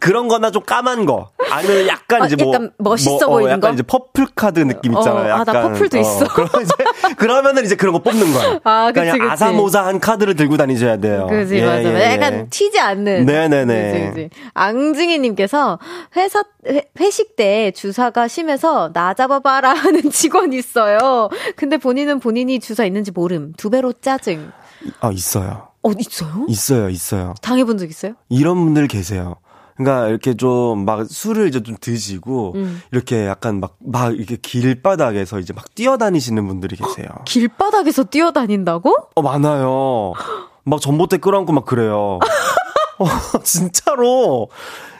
[0.00, 1.28] 그런 거나 좀 까만 거.
[1.50, 3.74] 아니면 약간 어, 이제 뭐 약간 멋있어 뭐, 보이는 어, 약간 거.
[3.74, 5.34] 이제 purple 카드 느낌 어, 있잖아요.
[5.34, 6.26] 어, 아, 나 purple도 있어.
[6.28, 6.74] 그러면 이제
[7.18, 8.60] 그러면은 이제 그런 거 뽑는 거야.
[8.64, 9.30] 아, 그치, 그냥 그치.
[9.30, 11.26] 아사모사한 카드를 들고 다니셔야 돼요.
[11.28, 11.82] 그지 예, 맞아.
[11.82, 12.46] 예, 약간 예.
[12.48, 13.26] 튀지 않는.
[13.26, 13.92] 네네네.
[13.92, 14.30] 그치, 그치.
[14.54, 15.78] 앙증이 님께서
[16.16, 21.28] 회사 회, 회식 때 주사가 심해서 나 잡아봐라 하는 직원이 있어요.
[21.56, 23.52] 근데 본인은 본인이 주사 있는지 모름.
[23.56, 24.50] 두 배로 짜증.
[25.00, 25.68] 아, 있어요.
[25.82, 26.44] 어, 있어요?
[26.48, 27.34] 있어요, 있어요.
[27.42, 28.14] 당해본 적 있어요?
[28.28, 29.36] 이런 분들 계세요.
[29.76, 32.82] 그러니까 이렇게 좀 막 술을 이제 좀 드시고 음.
[32.90, 37.06] 이렇게 약간 막막 이렇게 길바닥에서 이제 막 뛰어다니시는 분들이 계세요.
[37.26, 38.94] 길바닥에서 뛰어다닌다고?
[39.14, 40.14] 어 많아요.
[40.64, 42.18] 막 전봇대 끌어안고 막 그래요.
[42.98, 43.06] 어,
[43.44, 44.48] 진짜로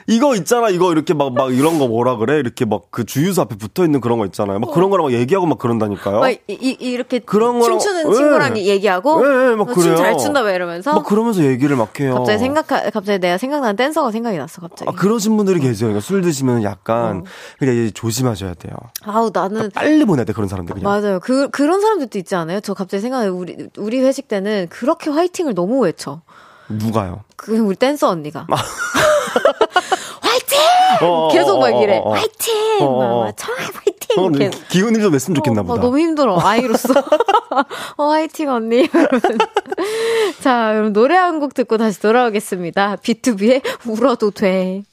[0.09, 2.37] 이거 있잖아, 이거 이렇게 막, 막 이런 거 뭐라 그래?
[2.39, 4.59] 이렇게 막 그 주유소 앞에 붙어 있는 그런 거 있잖아요.
[4.59, 6.19] 막 그런 거랑 막 얘기하고 막 그런다니까요.
[6.19, 8.65] 막 이, 이, 이렇게 그런 춤추는 거 친구랑 네.
[8.65, 9.21] 얘기하고.
[9.25, 9.95] 네, 막 그래요.
[9.95, 10.93] 춤잘 춘다 왜 이러면서.
[10.93, 12.15] 막 그러면서 얘기를 막 해요.
[12.15, 14.89] 갑자기 생각, 갑자기 내가 생각나는 댄서가 생각이 났어, 갑자기.
[14.89, 15.87] 아, 그러신 분들이 계세요.
[15.89, 17.23] 그러니까 술 드시면 약간, 어.
[17.59, 18.73] 그러니까 이제 조심하셔야 돼요.
[19.03, 19.55] 아우, 나는.
[19.57, 20.91] 그러니까 빨리 보내야 돼, 그런 사람들 그냥.
[20.91, 21.19] 맞아요.
[21.19, 22.59] 그, 그런 사람들도 있지 않아요?
[22.61, 23.35] 저 갑자기 생각나요.
[23.35, 26.21] 우리, 우리 회식 때는 그렇게 화이팅을 너무 외쳐.
[26.67, 27.23] 누가요?
[27.35, 28.47] 그, 우리 댄서 언니가.
[30.21, 30.59] 화이팅!
[31.01, 31.97] 어, 어, 계속 막 이래.
[31.97, 32.79] 어, 어, 화이팅!
[32.79, 34.23] 막, 막 청아 화이팅!
[34.23, 34.49] 어, 네.
[34.69, 35.81] 기운을 좀 냈으면 좋겠나 보다.
[35.81, 36.39] 너무 힘들어.
[36.39, 36.93] 아이로서.
[37.97, 38.87] 어, 화이팅 언니.
[40.41, 42.97] 자, 여러분 노래 한 곡 듣고 다시 돌아오겠습니다.
[42.97, 44.83] B2B의 울어도 돼.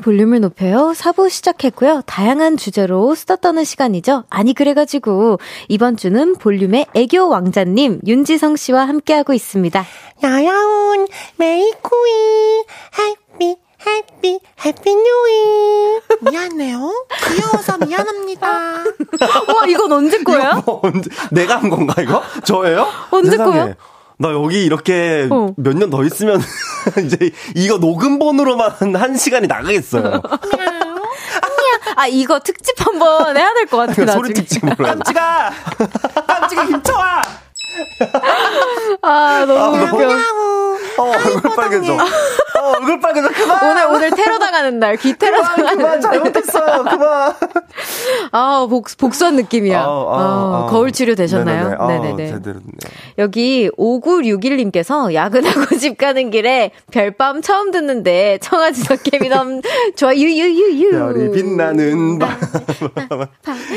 [0.00, 0.92] 볼륨을 높여요.
[0.96, 2.02] 4부 시작했고요.
[2.06, 4.24] 다양한 주제로 수다 떠는 시간이죠.
[4.30, 5.38] 아니, 그래가지고,
[5.68, 9.84] 이번 주는 볼륨의 애교 왕자님, 윤지성 씨와 함께하고 있습니다.
[10.22, 12.64] 야야운, 메이쿠이,
[12.98, 16.00] 해피, 해피, 해피 뉴이.
[16.30, 17.06] 미안해요.
[17.34, 18.48] 귀여워서 미안합니다.
[19.54, 20.62] 와, 이건 언제 거야?
[20.66, 22.22] 뭐 언제, 내가 한 건가, 이거?
[22.44, 22.86] 저예요?
[23.10, 23.36] 언제.
[23.36, 23.74] 거야?
[24.20, 25.54] 나 여기 이렇게 어.
[25.56, 26.40] 몇년 더 있으면
[27.06, 30.20] 이제 이거 녹음본으로만 한 시간이 나가겠어요.
[31.96, 33.94] 아 이거 특집 한번 해야 될 것 같아.
[33.94, 34.74] 그러니까 소리 특집으로.
[34.76, 35.50] 깜찍아,
[36.26, 37.22] 깜찍아 힘쳐와.
[39.02, 40.08] 아 너무 아, 웃겨.
[41.00, 41.94] 어, 얼굴 빨개져.
[42.60, 43.28] 어, 얼굴 빨개져.
[43.30, 43.70] 그만.
[43.70, 44.96] 오늘 오늘 테러 당하는 날.
[44.96, 46.84] 귀 테러 당하는 그만, 잘못했어요.
[46.84, 47.32] 그만.
[48.32, 49.80] 아, 복, 복수한 느낌이야.
[49.80, 51.70] 아, 아, 아, 거울 치료 되셨나요?
[51.86, 52.00] 네네네.
[52.00, 52.26] 네네네.
[52.32, 52.60] 제대로
[53.18, 59.62] 여기 5961님께서 야근하고 집 가는 길에 별밤 처음 듣는데 청아지 덕캠이 너무
[59.96, 60.14] 좋아.
[60.14, 60.90] 유유유유.
[60.90, 62.38] 별이 빛나는 밤.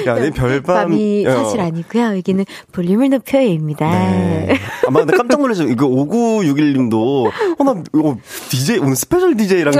[0.07, 0.75] 야, 내 별밤.
[0.75, 2.17] 밤이 사실 아니고요.
[2.17, 3.89] 여기는 볼륨을 높여요입니다.
[3.89, 4.59] 네.
[4.87, 5.63] 아마 근데 깜짝 놀라죠.
[5.63, 7.27] 이거 5961님도
[7.57, 8.17] 어, 나 이거
[8.49, 9.73] DJ 오늘 special DJ랑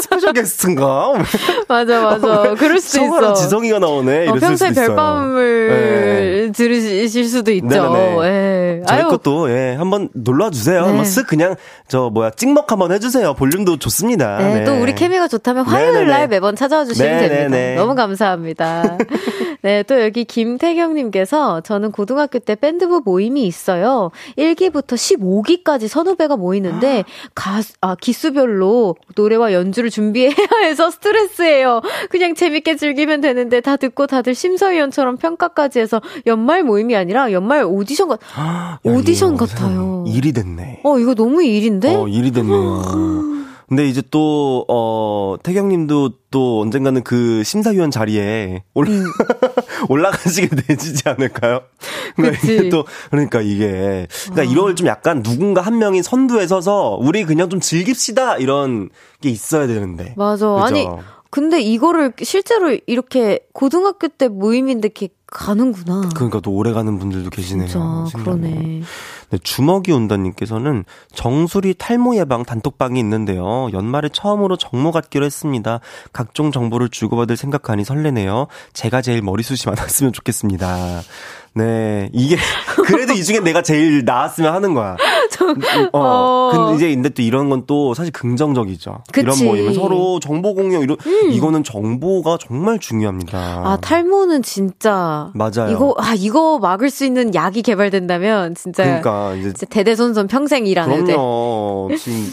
[0.00, 1.12] special 게스트인가?
[1.68, 2.40] 맞아, 맞아.
[2.42, 3.32] 어, 그럴 수도 있어.
[3.34, 4.28] 지성이가 나오네.
[4.28, 5.68] 어, 평소에 별밤을
[6.46, 6.52] 네.
[6.52, 7.66] 들으실 수도 있죠.
[7.68, 8.16] 네네네.
[8.20, 8.82] 네.
[8.86, 9.08] 저희 아유.
[9.08, 10.82] 것도 예, 한번 놀러 주세요.
[10.82, 10.86] 네.
[10.88, 11.54] 한번 쓱 그냥
[11.88, 13.34] 저 뭐야 찍먹 한번 해주세요.
[13.34, 14.38] 볼륨도 좋습니다.
[14.38, 14.64] 네, 네.
[14.64, 16.08] 또 우리 케미가 좋다면 화요일.
[16.08, 17.28] 날 매번 찾아와 주시면.
[17.28, 17.80] 됩니다.
[17.80, 18.98] 너무 감사합니다.
[19.62, 24.10] 네, 또 여기 김태경님께서 저는 고등학교 때 밴드부 모임이 있어요.
[24.38, 27.04] 1기부터 15기까지 선후배가 모이는데
[27.34, 31.82] 가, 아, 기수별로 노래와 연주를 준비해야 해서 스트레스예요.
[32.08, 38.08] 그냥 재밌게 즐기면 되는데 다 듣고 다들 심사위원처럼 평가까지 해서 연말 모임이 아니라 연말 오디션
[38.08, 38.20] 같,
[38.82, 40.04] 오디션 같아요.
[40.06, 40.80] 일이 됐네.
[40.84, 41.94] 어, 이거 너무 일인데?
[41.94, 43.39] 어, 일이 됐네요.
[43.70, 49.04] 근데 이제 또, 어, 태경 님도 또 언젠가는 그 심사위원 자리에 올라, 음.
[49.88, 51.62] 올라가시게 되지 않을까요?
[52.16, 54.44] 그러니까 이게 또, 그러니까 이게, 그러니까 아.
[54.44, 58.90] 이걸 좀 약간 누군가 한 명이 선두에 서서 우리 그냥 좀 즐깁시다 이런
[59.20, 60.14] 게 있어야 되는데.
[60.16, 60.48] 맞아.
[60.48, 60.58] 그죠?
[60.58, 60.88] 아니,
[61.30, 66.10] 근데 이거를 실제로 이렇게 고등학교 때 모임인데 이렇게 가는구나.
[66.14, 67.68] 그러니까 또 오래 가는 분들도 계시네요.
[67.68, 68.82] 진짜 그러네.
[69.30, 73.68] 네, 주먹이 온다님께서는 정수리 탈모 예방 단톡방이 있는데요.
[73.72, 75.78] 연말에 처음으로 정모 갖기로 했습니다.
[76.12, 78.48] 각종 정보를 주고받을 생각하니 설레네요.
[78.72, 81.00] 제가 제일 머리숱이 많았으면 좋겠습니다.
[81.52, 82.36] 네, 이게
[82.86, 84.96] 그래도 이 중에 내가 제일 나았으면 하는 거야.
[85.92, 86.50] 어, 어.
[86.52, 89.04] 근데 이제 근데 또 이런 건 또 사실 긍정적이죠.
[89.12, 89.20] 그치.
[89.44, 91.30] 이런 모임은 서로 정보 공유 이런 음.
[91.30, 93.38] 이거는 정보가 정말 중요합니다.
[93.38, 95.70] 아 탈모는 진짜 맞아요.
[95.72, 101.90] 이거 아 이거 막을 수 있는 약이 개발된다면 진짜 그러니까 이제 대대손손 평생 일하는 그럼요.
[101.98, 102.32] 지금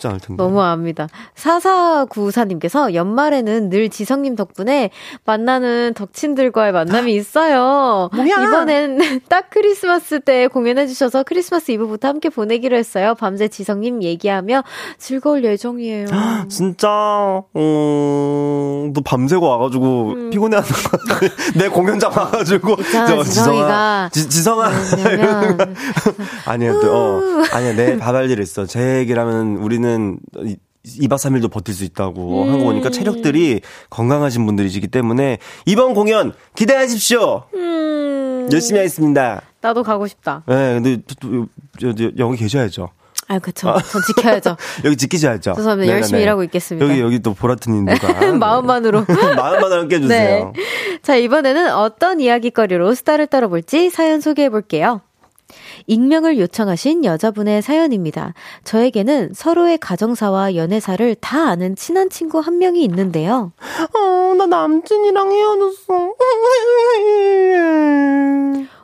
[0.00, 0.42] 쉽지 않을 텐데.
[0.42, 1.08] 너무합니다.
[1.36, 4.90] 4494님께서 연말에는 늘 지성님 덕분에
[5.24, 8.08] 만나는 덕친들과의 만남이 있어요.
[8.14, 8.26] 뭐야?
[8.26, 13.14] 이번엔 딱 크리스마스 때 공연해주셔서 크리스마스 이브부터 함께 보내기로 했어요.
[13.14, 14.64] 밤새 지성님 얘기하며
[14.98, 16.06] 즐거울 예정이에요.
[16.48, 20.30] 진짜, 어, 너 밤새고 와가지고 음.
[20.30, 21.34] 피곤해하는 거 같아.
[21.54, 22.76] 내 공연장 와가지고.
[22.80, 24.10] 있잖아, 지성이가.
[24.12, 24.70] 지, 지성아.
[26.46, 27.20] 아니야, 또, 어.
[27.52, 28.64] 아니야, 내 밥할 일 있어.
[28.64, 30.18] 제 얘기라면 우리는 우리는
[30.86, 32.52] 2박 3일도 버틸 수 있다고 음.
[32.52, 33.60] 한거 보니까 체력들이
[33.90, 37.44] 건강하신 분들이시기 때문에 이번 공연 기대하십시오.
[37.54, 38.48] 음.
[38.52, 39.42] 열심히 하겠습니다.
[39.60, 40.42] 나도 가고 싶다.
[40.46, 40.98] 네, 근데
[42.18, 42.88] 여기 계셔야죠.
[43.28, 43.72] 아, 그쵸.
[43.92, 44.56] 전 지켜야죠.
[44.84, 45.52] 여기 지키셔야죠.
[45.54, 45.86] 죄송합니다.
[45.86, 45.92] 네네네.
[45.92, 46.88] 열심히 일하고 있겠습니다.
[46.88, 48.32] 여기, 여기 또 보라트님들과.
[48.34, 49.04] 마음만으로.
[49.36, 50.52] 마음만으로 함께 해주세요.
[50.56, 50.98] 네.
[51.02, 55.02] 자, 이번에는 어떤 이야기거리로 스타를 떨어볼지 사연 소개해 볼게요.
[55.90, 58.32] 익명을 요청하신 여자분의 사연입니다.
[58.62, 63.50] 저에게는 서로의 가정사와 연애사를 다 아는 친한 친구 한 명이 있는데요.
[63.92, 66.14] 어, 나 남친이랑 헤어졌어.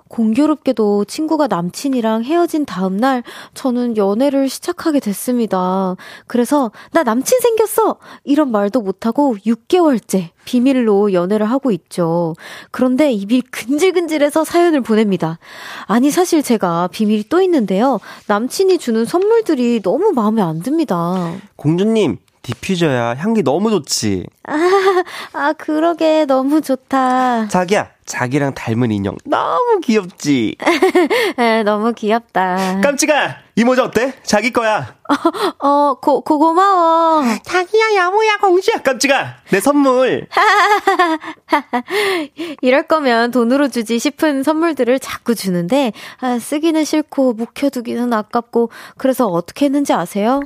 [0.08, 3.22] 공교롭게도 친구가 남친이랑 헤어진 다음날
[3.54, 5.96] 저는 연애를 시작하게 됐습니다.
[6.26, 7.96] 그래서 나 남친 생겼어!
[8.24, 12.34] 이런 말도 못하고 6개월째 비밀로 연애를 하고 있죠.
[12.70, 15.38] 그런데 입이 근질근질해서 사연을 보냅니다.
[15.86, 17.98] 아니, 사실 제가 비밀이 또 있는데요.
[18.28, 21.32] 남친이 주는 선물들이 너무 마음에 안 듭니다.
[21.56, 24.24] 공주님, 디퓨저야 향기 너무 좋지.
[24.44, 24.52] 아,
[25.32, 27.48] 아 그러게 너무 좋다.
[27.48, 30.56] 자기야, 자기랑 닮은 인형 너무 귀엽지.
[31.38, 32.80] 에, 너무 귀엽다.
[32.80, 34.14] 깜찍아, 이 모자 어때?
[34.22, 34.94] 자기 거야.
[35.08, 37.24] 어, 어 고, 고 고마워.
[37.42, 38.82] 자기야, 야무야, 공주야.
[38.82, 40.28] 깜찍아, 내 선물.
[42.62, 49.64] 이럴 거면 돈으로 주지 싶은 선물들을 자꾸 주는데 아, 쓰기는 싫고 묵혀두기는 아깝고 그래서 어떻게
[49.66, 50.40] 했는지 아세요?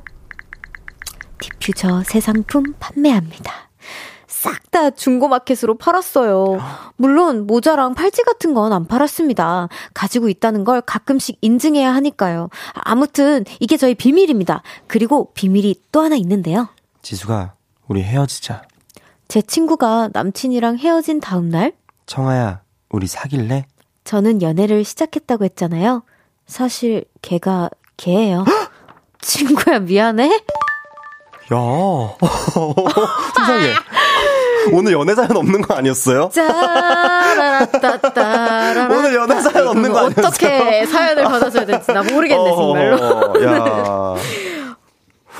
[1.40, 3.69] 디퓨저 새 상품 판매합니다.
[4.41, 6.59] 싹 다 중고마켓으로 팔았어요.
[6.97, 9.68] 물론 모자랑 팔찌 같은 건 안 팔았습니다.
[9.93, 12.49] 가지고 있다는 걸 가끔씩 인증해야 하니까요.
[12.74, 14.62] 아무튼 이게 저희 비밀입니다.
[14.86, 16.68] 그리고 비밀이 또 하나 있는데요.
[17.03, 17.55] 지수가
[17.88, 18.62] 우리 헤어지자.
[19.28, 21.72] 제 친구가 남친이랑 헤어진 다음 날
[22.07, 23.66] 청아야, 우리 사귈래?
[24.05, 26.03] 저는 연애를 시작했다고 했잖아요.
[26.47, 28.45] 사실 걔가 걔예요.
[29.20, 30.26] 친구야 미안해.
[31.53, 31.59] 야,
[33.36, 33.74] 세상에.
[34.72, 36.30] 오늘 연애 사연 없는 거 아니었어요?
[38.90, 40.26] 오늘 연애 사연 없는 거 아니었어요?
[40.26, 44.16] 어떻게 사연을 받아줘야 될지 나 모르겠네, 정말로.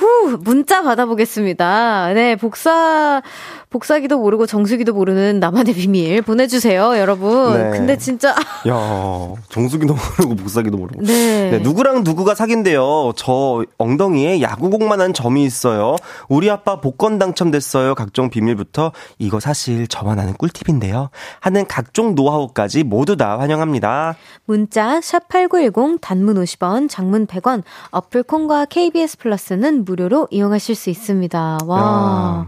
[0.01, 0.07] 야.
[0.07, 2.13] 후, 문자 받아보겠습니다.
[2.13, 3.21] 네, 복사,
[3.69, 7.53] 복사기도 모르고 정수기도 모르는 나만의 비밀 보내주세요, 여러분.
[7.53, 7.77] 네.
[7.77, 8.31] 근데 진짜.
[8.67, 11.01] 야 정수기도 모르고 복사기도 모르고.
[11.03, 11.51] 네.
[11.51, 11.59] 네.
[11.59, 13.13] 누구랑 누구가 사귄대요.
[13.15, 15.95] 저 엉덩이에 야구공만한 점이 있어요.
[16.27, 17.95] 우리 아빠 복권 당첨됐어요.
[17.95, 21.09] 각종 비밀부터 이거 사실 저만 아는 꿀팁인데요.
[21.39, 24.15] 하는 각종 노하우까지 모두 다 환영합니다.
[24.45, 31.57] 문자 샵 8910 단문 50원, 장문 100원, 어플 콘과 KBS 플러스는 무료로 이용하실 수 있습니다.
[31.65, 32.47] 와.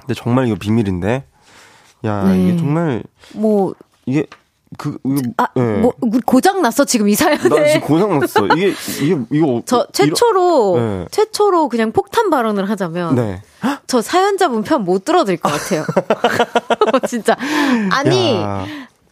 [0.00, 1.24] 근데 정말 이거 비밀인데.
[2.04, 2.42] 야, 네.
[2.42, 3.02] 이게 정말
[3.34, 3.74] 뭐
[4.06, 4.26] 이게
[4.76, 5.78] 그 이거 아, 네.
[5.78, 5.92] 뭐
[6.26, 7.48] 고장 났어 지금 이 사연에.
[7.48, 8.46] 나 지금 고장 났어.
[8.48, 11.06] 이게 이게 이거 저 최초로 네.
[11.10, 13.42] 최초로 그냥 폭탄 발언을 하자면 네.
[13.86, 15.84] 저 사연자분 편 못 들어드릴 것 같아요.
[17.08, 17.36] 진짜
[17.92, 18.64] 아니 야.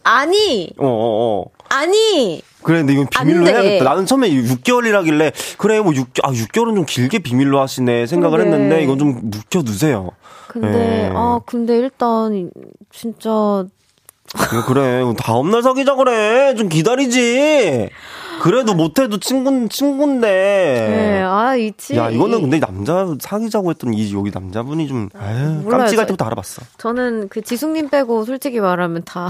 [0.03, 1.45] 아니 어, 어, 어.
[1.69, 3.85] 아니 그래, 근데 이건 비밀로 해야겠다.
[3.85, 8.51] 나는 처음에 6개월이라길래, 그래, 뭐 6, 아, 6개월은 좀 길게 비밀로 하시네 생각을 그래.
[8.51, 10.09] 했는데, 이건 좀 묵혀두세요.
[10.47, 11.11] 근데, 네.
[11.13, 12.51] 아, 근데 일단,
[12.91, 13.65] 진짜.
[14.67, 16.53] 그래, 다음날 사귀자 그래.
[16.55, 17.89] 좀 기다리지.
[18.41, 20.27] 그래도 못해도 친구, 친구인데.
[20.27, 21.95] 네, 아, 이치.
[21.95, 26.61] 야, 이거는 근데 남자 사귀자고 했던 이, 여기 남자분이 좀, 에휴, 깜찍할 때부터 알아봤어.
[26.77, 29.29] 저는 그 지숙님 빼고 솔직히 말하면 다.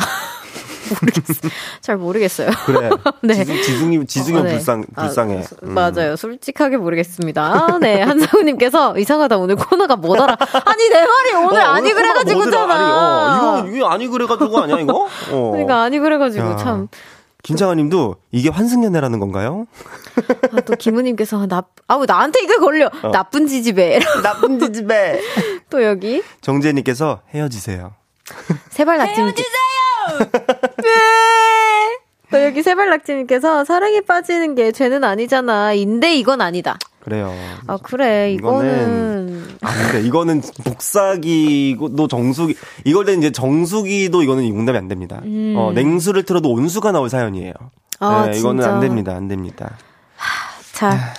[1.01, 1.51] 모르겠어요.
[1.81, 2.49] 잘 모르겠어요.
[2.65, 2.89] 그래.
[3.21, 3.33] 네.
[3.33, 4.51] 지승, 지승이, 지승이 어, 네.
[4.51, 5.37] 불쌍, 아, 불쌍해.
[5.37, 5.73] 아, 음.
[5.73, 6.15] 맞아요.
[6.15, 7.79] 솔직하게 모르겠습니다.
[7.81, 8.01] 네.
[8.01, 9.37] 한상우님께서 이상하다.
[9.37, 10.37] 오늘 코너가 뭐더라.
[10.65, 12.73] 아니, 내 말이 오늘 어, 아니 그래가지고잖아.
[12.73, 15.07] 아니, 어, 이거, 이거 아니 그래가지고 아니야, 이거?
[15.31, 15.51] 어.
[15.51, 16.55] 그러니까 아니 그래가지고 야.
[16.57, 16.87] 참.
[17.43, 19.67] 김창아님도 이게 환승연애라는 건가요?
[20.51, 22.89] 아, 또 김우님께서 나, 아우 나한테 이거 걸려.
[23.03, 23.11] 어.
[23.11, 23.99] 나쁜 지지배.
[24.21, 25.21] 나쁜 지지배.
[25.69, 27.93] 또 여기 정재님께서 헤어지세요.
[28.69, 29.21] 세발 낙지.
[29.21, 29.66] 헤어지세요.
[30.17, 31.97] 네.
[32.31, 35.73] 또 여기 세발낙지님께서 사랑에 빠지는 게 죄는 아니잖아.
[35.73, 36.77] 인데 이건 아니다.
[36.99, 37.33] 그래요.
[37.67, 44.89] 아 그래 이거는 아 근데 이거는 복사기도 정수기 이걸 때 이제 정수기도 이거는 용납이 안
[44.89, 45.21] 됩니다.
[45.23, 45.55] 음.
[45.57, 47.53] 어 냉수를 틀어도 온수가 나올 사연이에요.
[47.99, 49.15] 아, 네, 이거는 안 됩니다.
[49.15, 49.77] 안 됩니다.
[50.17, 51.13] 하, 자.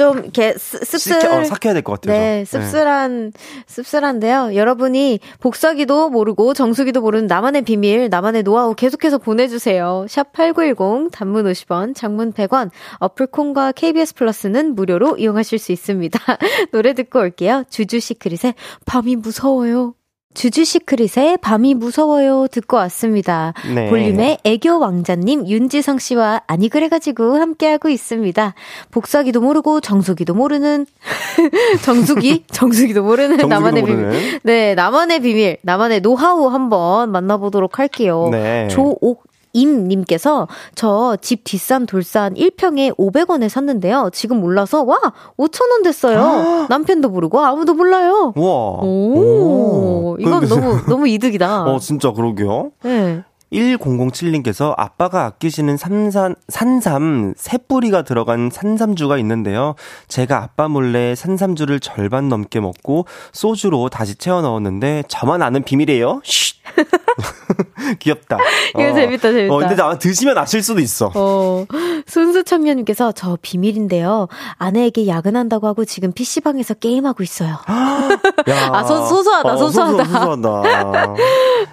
[0.00, 2.18] 좀 이렇게 씁쓸 어, 삭혀야 될 것 같아요.
[2.18, 3.38] 네, 씁쓸한 네.
[3.66, 4.54] 씁쓸한데요.
[4.54, 10.06] 여러분이 복사기도 모르고 정수기도 모르는 나만의 비밀, 나만의 노하우 계속해서 보내주세요.
[10.08, 12.70] 샵 #8910 단문 50원, 장문 100원.
[12.98, 16.18] 어플 콘과 KBS 플러스는 무료로 이용하실 수 있습니다.
[16.72, 17.64] 노래 듣고 올게요.
[17.68, 18.54] 주주 시크릿의
[18.86, 19.94] 밤이 무서워요.
[20.32, 23.52] 주주 시크릿의 밤이 무서워요 듣고 왔습니다.
[23.74, 23.88] 네.
[23.90, 28.54] 볼륨의 애교 왕자님 윤지성 씨와 아니 그래가지고 함께하고 있습니다.
[28.92, 30.86] 복사기도 모르고 정수기도 모르는
[31.82, 34.10] 정수기 정수기도 모르는 정수기도 나만의 모르는.
[34.10, 34.40] 비밀.
[34.44, 38.28] 네 나만의 비밀 나만의 노하우 한번 만나보도록 할게요.
[38.30, 38.68] 네.
[38.68, 44.10] 조옥 임님께서 저 집 뒷산 돌산 1평에 500원에 샀는데요.
[44.12, 44.98] 지금 몰라서 와
[45.38, 46.66] 5천원 됐어요.
[46.68, 48.32] 남편도 모르고 아무도 몰라요.
[48.36, 48.42] 와.
[48.44, 50.16] 오, 오.
[50.18, 51.64] 이건 너무 너무 이득이다.
[51.64, 52.70] 어 진짜 그러게요.
[52.82, 53.22] 네.
[53.52, 59.74] 1007님께서 아빠가 아끼시는 삼산, 산삼 새 뿌리가 들어간 산삼주가 있는데요.
[60.08, 66.20] 제가 아빠 몰래 산삼주를 절반 넘게 먹고 소주로 다시 채워 넣었는데 저만 아는 비밀이에요.
[66.24, 66.60] 쉿.
[67.98, 68.38] 귀엽다.
[68.70, 68.94] 이거 어.
[68.94, 69.54] 재밌다, 재밌다.
[69.54, 71.10] 어, 근데 아마 드시면 아실 수도 있어.
[71.14, 71.64] 어.
[72.06, 74.28] 순수 청년님께서 저 비밀인데요.
[74.58, 77.58] 아내에게 야근한다고 하고 지금 PC방에서 게임하고 있어요.
[78.48, 78.70] 야.
[78.72, 80.04] 아, 소, 소소하다, 어, 소소하다.
[80.04, 80.62] 소소하다.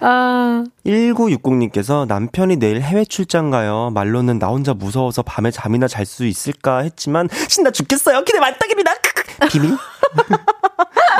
[0.00, 0.64] 아.
[0.86, 3.90] 1960님 께서 남편이 내일 해외 출장 가요.
[3.94, 8.24] 말로는 나 혼자 무서워서 밤에 잠이나 잘 수 있을까 했지만 신나 죽겠어요.
[8.24, 8.92] 기대 만땅입니다.
[9.50, 9.76] 비밀?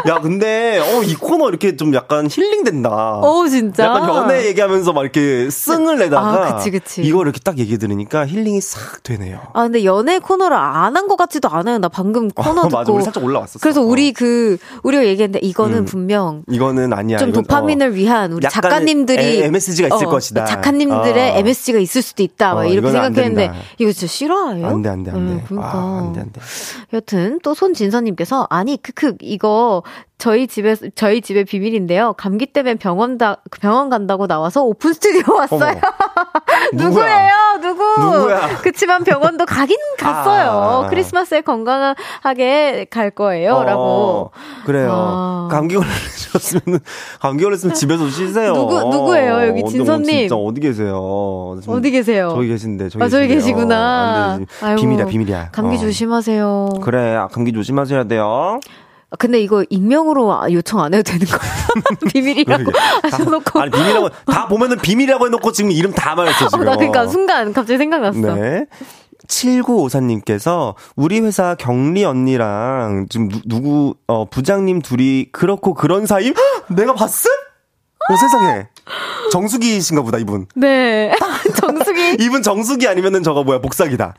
[0.07, 2.89] 야, 근데, 어, 이 코너 이렇게 좀 약간 힐링된다.
[3.19, 3.85] 어, 진짜.
[3.85, 6.47] 약간 연애 얘기하면서 막 이렇게 승을 내다가.
[6.47, 7.03] 아, 그치, 그치.
[7.03, 9.41] 이걸 이렇게 딱 얘기 들으니까 힐링이 싹 되네요.
[9.53, 11.79] 아, 근데 연애 코너를 안 한 것 같지도 않아요.
[11.79, 12.77] 나 방금 어, 코너 어, 듣고.
[12.79, 13.59] 맞아, 우리 살짝 올라왔었어.
[13.61, 16.43] 그래서 우리 그, 우리가 얘기했는데 이거는 음, 분명.
[16.49, 17.19] 이거는 아니야.
[17.19, 19.43] 좀 도파민을 어, 위한 우리 작가님들이.
[19.43, 20.45] MSG가 있을 어, 것이다.
[20.45, 21.39] 작가님들의 어.
[21.39, 22.55] MSG가 있을 수도 있다.
[22.55, 23.51] 막 이렇게 생각했는데.
[23.79, 24.67] 이거 진짜 싫어해요?
[24.67, 25.33] 안 돼, 안 돼, 안 돼.
[25.33, 25.69] 음, 그러니까.
[25.77, 26.41] 아, 안 돼, 안 돼.
[26.93, 29.83] 여튼, 또 손진서님께서, 아니, 크크, 이거
[30.19, 32.15] 저희 집에 저희 집의 비밀인데요.
[32.15, 35.79] 감기 때문에 병원 다 병원 간다고 나와서 오픈 스튜디오 왔어요.
[36.75, 37.31] 누구예요?
[37.61, 37.85] 누구?
[38.01, 38.59] 누구야?
[38.63, 40.51] 그치만 병원도 가긴 갔어요.
[40.85, 40.89] 아.
[40.89, 43.81] 크리스마스에 건강하게 갈 거예요라고.
[43.81, 44.31] 어,
[44.67, 44.91] 그래요.
[44.93, 45.49] 아.
[45.51, 46.81] 감기 걸리셨으면
[47.21, 48.55] 감기 걸렸으면 집에서 쉬세요.
[48.55, 49.47] 누구 누구예요?
[49.49, 50.19] 여기 어, 진선 님.
[50.21, 51.57] 진짜 어디 계세요?
[51.69, 52.31] 어디 계세요?
[52.35, 53.05] 저기 계신데 저기.
[53.05, 54.41] 아, 저기 계시구나.
[54.63, 55.49] 아, 비밀이야, 비밀이야.
[55.53, 55.79] 감기 어.
[55.81, 56.69] 조심하세요.
[56.83, 58.59] 그래, 아, 감기 조심하셔야 돼요.
[59.11, 61.43] 아, 근데 이거 익명으로 요청 안 해도 되는 거예요?
[62.13, 62.73] 비밀이라고
[63.05, 63.61] 하셔놓고.
[63.61, 66.61] 아니, 비밀이라고, 다 보면은 비밀이라고 해놓고 지금 이름 다 말했어, 지금.
[66.61, 68.35] 어, 나 그니까 순간 갑자기 생각났어.
[68.35, 68.67] 네.
[69.29, 76.33] 7954님께서 우리 회사 경리 언니랑 지금 누, 누구, 어, 부장님 둘이 그렇고 그런 사이?
[76.69, 77.31] 내가 봤음?
[78.11, 78.69] 어, 세상에.
[79.33, 80.47] 정수기신가 보다, 이분.
[80.55, 81.15] 네.
[81.57, 82.17] 정수기.
[82.25, 84.15] 이분 정수기 아니면은 저거 뭐야, 복사기다.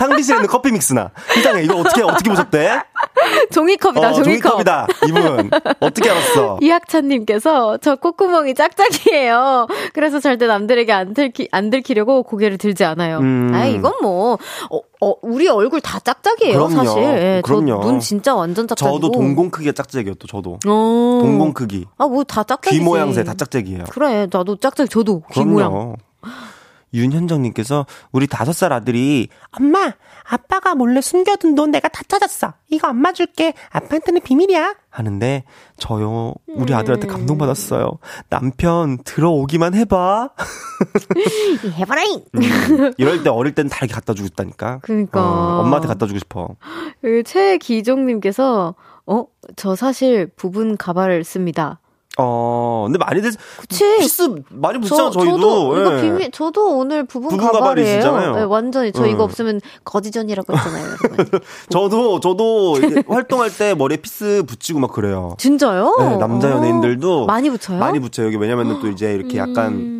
[0.00, 1.10] 탕비실에 있는 커피 믹스나.
[1.34, 2.82] 세상에, 이거 어떻게, 어떻게 보셨대?
[3.52, 4.60] 종이컵이다, 어, 종이컵.
[4.60, 5.50] 이다 이분.
[5.80, 6.58] 어떻게 알았어?
[6.62, 9.66] 이학찬님께서 저 콧구멍이 짝짝이에요.
[9.94, 13.18] 그래서 절대 남들에게 안 들키, 안 들키려고 고개를 들지 않아요.
[13.18, 13.52] 음.
[13.54, 14.38] 아 이건 뭐,
[14.70, 16.84] 어, 어, 우리 얼굴 다 짝짝이에요, 그럼요.
[16.84, 17.02] 사실.
[17.02, 17.80] 예, 그럼요.
[17.82, 18.96] 눈 진짜 완전 짝짝이고.
[19.00, 20.58] 저도 동공 크기가 짝짝이에요, 또 저도.
[20.66, 21.18] 어.
[21.22, 21.86] 동공 크기.
[21.98, 22.78] 아, 뭐 다 짝짝이.
[22.78, 23.84] 귀 모양새 다 짝짝이에요.
[23.90, 25.52] 그래, 나도 짝짝이, 저도 귀 그럼요.
[25.52, 25.96] 모양.
[26.94, 29.92] 윤현정님께서 우리 다섯 살 아들이 엄마
[30.24, 32.54] 아빠가 몰래 숨겨둔 돈 내가 다 찾았어.
[32.68, 33.54] 이거 엄마 줄게.
[33.70, 34.74] 아빠한테는 비밀이야.
[34.90, 35.44] 하는데
[35.76, 37.08] 저요 우리 아들한테 음.
[37.08, 40.30] 감동받았어요 남편 들어오기만 해봐.
[41.78, 42.24] 해봐라잉.
[42.34, 44.80] 음, 이럴 때 어릴 땐다 이렇게 갖다 주고 싶다니까.
[44.82, 45.20] 그러니까.
[45.22, 46.56] 어, 엄마한테 갖다 주고 싶어.
[47.00, 48.74] 그 최기종님께서
[49.06, 49.24] 어?
[49.56, 51.80] 저 사실 부분 가발을 씁니다
[52.16, 53.30] 어, 근데 많이들
[53.60, 53.84] 그치.
[53.98, 55.36] piece 많이 붙잖아 저, 저희도.
[55.38, 56.02] 저도 이거 예.
[56.02, 58.34] 비밀, 저도 오늘 부분, 부분 가발이에요.
[58.34, 59.08] 네, 완전히 저 음.
[59.10, 60.86] 이거 없으면 거지존이라고 했잖아요.
[61.70, 62.76] 저도 저도
[63.08, 65.34] 활동할 때 머리에 piece 붙이고 막 그래요.
[65.38, 65.96] 진짜요?
[66.00, 67.78] 네, 남자 연예인들도 많이 붙여요.
[67.78, 68.26] 많이 붙여요.
[68.26, 69.97] 여기 왜냐면은 또 이제 이렇게 약간 음.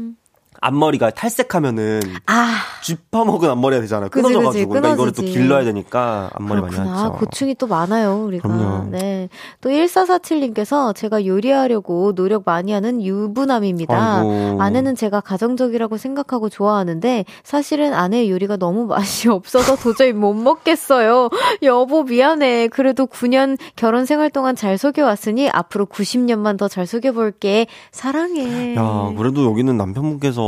[0.61, 2.57] 앞머리가 탈색하면은 아.
[2.83, 4.09] 쥐파먹은 앞머리가 되잖아요.
[4.11, 6.85] 그치, 끊어져가지고 그러니까 이거를 또 길러야 되니까 앞머리 그렇구나.
[6.85, 7.13] 많이 하죠.
[7.15, 8.49] 고충이 또 많아요 우리가.
[8.49, 8.91] 그럼요.
[8.91, 9.29] 네.
[9.61, 14.19] 또 1447님께서 제가 요리하려고 노력 많이 하는 유부남입니다.
[14.21, 14.57] 아이고.
[14.63, 21.29] 아내는 제가 가정적이라고 생각하고 좋아하는데 사실은 아내의 요리가 너무 맛이 없어서 도저히 못 먹겠어요.
[21.63, 22.69] 여보 미안해.
[22.69, 27.67] 그래도 9년 결혼 생활 동안 잘 속여왔으니 앞으로 90년만 더 잘 속여볼게.
[27.93, 28.75] 사랑해.
[28.77, 30.48] 야 그래도 여기는 남편분께서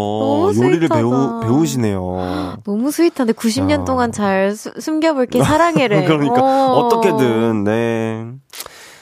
[0.57, 2.59] 요리를 배우, 배우시네요.
[2.65, 3.85] 너무 sweet한데 90년 야.
[3.85, 6.05] 동안 잘 수, 숨겨볼게 사랑해래.
[6.07, 6.73] 그러니까 어.
[6.79, 8.27] 어떻게든 네.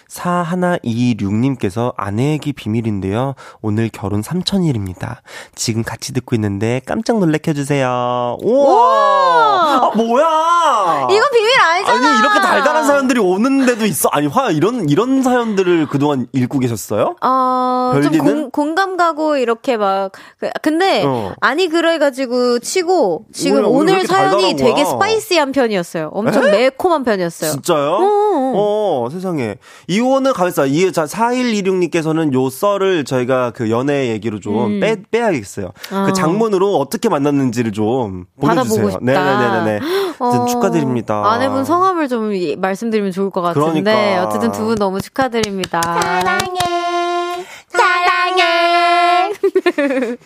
[0.09, 3.35] 4126님께서 아내 얘기 비밀인데요.
[3.61, 5.19] 오늘 결혼 3천일입니다.
[5.55, 8.39] 지금 같이 듣고 있는데 깜짝 놀래켜주세요.
[8.43, 9.59] 우와!
[9.59, 11.09] 아, 뭐야!
[11.11, 12.09] 이건 비밀 아니잖아!
[12.09, 14.09] 아니, 이렇게 달달한 사연들이 오는데도 있어.
[14.13, 17.17] 아니, 화, 이런, 이런 사연들을 그동안 읽고 계셨어요?
[17.21, 18.27] 어, 별디는?
[18.27, 20.13] 좀 공, 감 가고 이렇게 막.
[20.39, 21.33] 그, 근데, 어.
[21.41, 26.11] 아니, 그래가지고 치고, 지금 오늘, 오늘 사연이 되게 스파이시한 편이었어요.
[26.13, 26.51] 엄청 에?
[26.51, 27.51] 매콤한 편이었어요.
[27.51, 27.91] 진짜요?
[27.93, 29.05] 어, 어.
[29.05, 29.57] 어 세상에.
[29.87, 30.67] 이 이거는 가만있어.
[30.67, 34.81] 이, 자, 4126님께서는 요 썰을 저희가 그 연애 얘기로 좀 음.
[34.81, 35.73] 빼, 빼야겠어요.
[35.93, 36.05] 아.
[36.07, 38.99] 그 장문으로 어떻게 만났는지를 좀 보내주세요.
[39.01, 39.81] 네네네네.
[40.19, 41.23] 어, 축하드립니다.
[41.31, 43.83] 아내분 성함을 좀 말씀드리면 좋을 것 같은데.
[43.93, 44.27] 그러니까.
[44.27, 45.81] 어쨌든 두 분 너무 축하드립니다.
[45.83, 47.45] 사랑해.
[47.69, 49.33] 사랑해.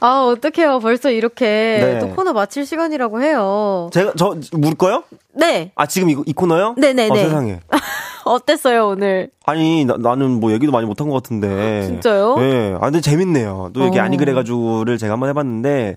[0.00, 0.78] 아, 어떡해요.
[0.80, 1.98] 벌써 이렇게 네.
[1.98, 3.90] 또 코너 마칠 시간이라고 해요.
[3.92, 5.02] 제가, 저, 물까요?
[5.34, 5.72] 네.
[5.74, 6.74] 아, 지금 이, 이 코너요?
[6.78, 7.10] 네네네.
[7.10, 7.60] 어, 세상에.
[8.30, 9.30] 어땠어요, 오늘?
[9.44, 11.86] 아니, 나, 나는 뭐 얘기도 많이 못한 것 같은데.
[11.86, 12.36] 진짜요?
[12.38, 12.74] 네.
[12.74, 13.70] 아, 근데 재밌네요.
[13.72, 14.02] 또 여기 어.
[14.02, 15.96] 아니 그래가지고를 제가 한번 해봤는데,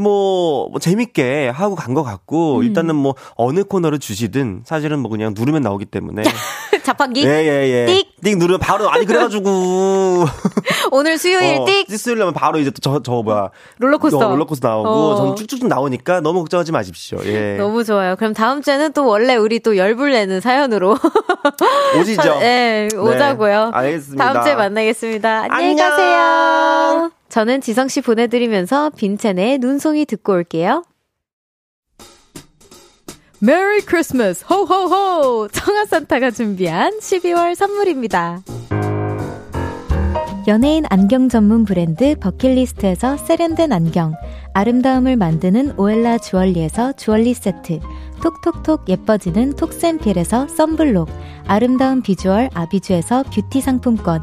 [0.00, 2.62] 뭐, 뭐 재밌게 하고 간 것 같고, 음.
[2.64, 6.22] 일단은 뭐, 어느 코너를 주시든, 사실은 뭐 그냥 누르면 나오기 때문에.
[6.82, 7.24] 자판기?
[7.24, 7.86] 예, 예, 예.
[7.86, 8.06] 띡!
[8.24, 10.24] 띡 누르면 바로, 아니, 그래가지고.
[10.90, 11.86] 오늘 수요일 어, 띡!
[11.88, 13.50] 띡 수요일이면 바로 이제 또 저, 저 뭐야.
[13.78, 14.26] 롤러코스터.
[14.26, 15.16] 어, 롤러코스터 나오고, 어.
[15.16, 17.18] 저는 쭉쭉쭉 나오니까 너무 걱정하지 마십시오.
[17.24, 17.56] 예.
[17.56, 18.16] 너무 좋아요.
[18.16, 20.98] 그럼 다음 주에는 또 원래 우리 또 열불 내는 사연으로.
[22.00, 22.38] 오시죠.
[22.40, 23.66] 네, 오자고요.
[23.66, 24.32] 네, 알겠습니다.
[24.32, 25.46] 다음 주에 만나겠습니다.
[25.50, 27.10] 안녕히 가세요.
[27.28, 30.84] 저는 지성 씨 보내드리면서 빈첸의 눈송이 듣고 올게요.
[33.40, 38.42] Merry Christmas 호호호 청아 산타가 준비한 12월 선물입니다.
[40.46, 44.14] 연예인 안경 전문 브랜드 버킷리스트에서 세련된 안경
[44.52, 47.80] 아름다움을 만드는 오엘라 주얼리에서 주얼리 세트
[48.22, 51.08] 톡톡톡 예뻐지는 톡센필에서 썬블록
[51.46, 54.22] 아름다운 비주얼 아비주에서 뷰티 상품권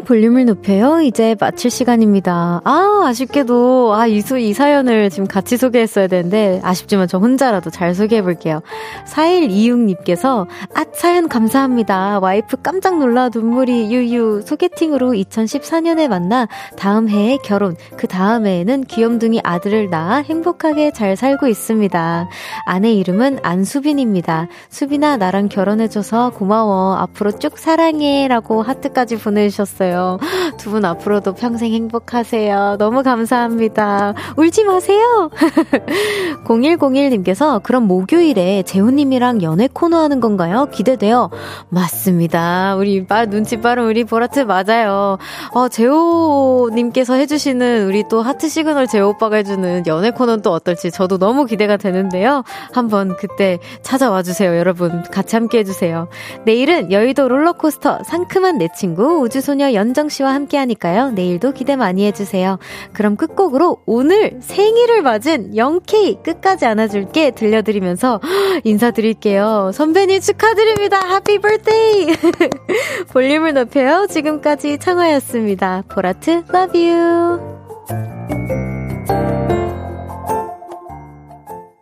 [0.00, 1.00] 볼륨을 높여요.
[1.00, 2.60] 이제 마칠 시간입니다.
[2.64, 7.94] 아, 아쉽게도, 아, 이, 수, 이 사연을 지금 같이 소개했어야 되는데, 아쉽지만 저 혼자라도 잘
[7.94, 8.62] 소개해볼게요.
[9.06, 12.20] 4126님께서, 아, 사연 감사합니다.
[12.20, 14.42] 와이프 깜짝 놀라 눈물이 유유.
[14.44, 16.46] 소개팅으로 2014년에 만나,
[16.76, 22.28] 다음 해에 결혼, 그 다음 해에는 귀염둥이 아들을 낳아 행복하게 잘 살고 있습니다.
[22.64, 24.48] 아내 이름은 안수빈입니다.
[24.68, 26.94] 수빈아, 나랑 결혼해줘서 고마워.
[26.96, 28.28] 앞으로 쭉 사랑해.
[28.28, 30.00] 라고 하트까지 보내주셨습니 다.
[30.00, 30.18] 보내주셨어요.
[30.56, 32.76] 두 분 앞으로도 평생 행복하세요.
[32.78, 34.14] 너무 감사합니다.
[34.36, 35.30] 울지 마세요.
[36.46, 40.68] 0101님께서 그럼 목요일에 재훈님이랑 연애 코너 하는 건가요?
[40.70, 41.30] 기대돼요.
[41.70, 42.76] 맞습니다.
[42.76, 45.18] 우리 빠, 눈치 빠른 우리 보라트 맞아요.
[45.54, 51.18] 어, 재호님께서 해주시는 우리 또 하트 시그널 재호 오빠가 해주는 연애 코너는 또 어떨지 저도
[51.18, 52.44] 너무 기대가 되는데요.
[52.72, 54.56] 한번 그때 찾아와 주세요.
[54.56, 56.08] 여러분 같이 함께 해주세요.
[56.44, 61.12] 내일은 여의도 롤러코스터 상큼한 내 친구 우주소 소녀 연정 씨와 함께 하니까요.
[61.12, 62.58] 내일도 기대 많이 해주세요.
[62.92, 68.20] 그럼 끝곡으로 오늘 생일을 맞은 영케이 끝까지 안아줄게 들려드리면서
[68.64, 69.70] 인사드릴게요.
[69.72, 70.98] 선배님 축하드립니다.
[70.98, 72.16] 하피 birthday!
[73.12, 74.06] 볼륨을 높여요.
[74.08, 75.84] 지금까지 청하였습니다.
[75.88, 78.59] 보라트, love you!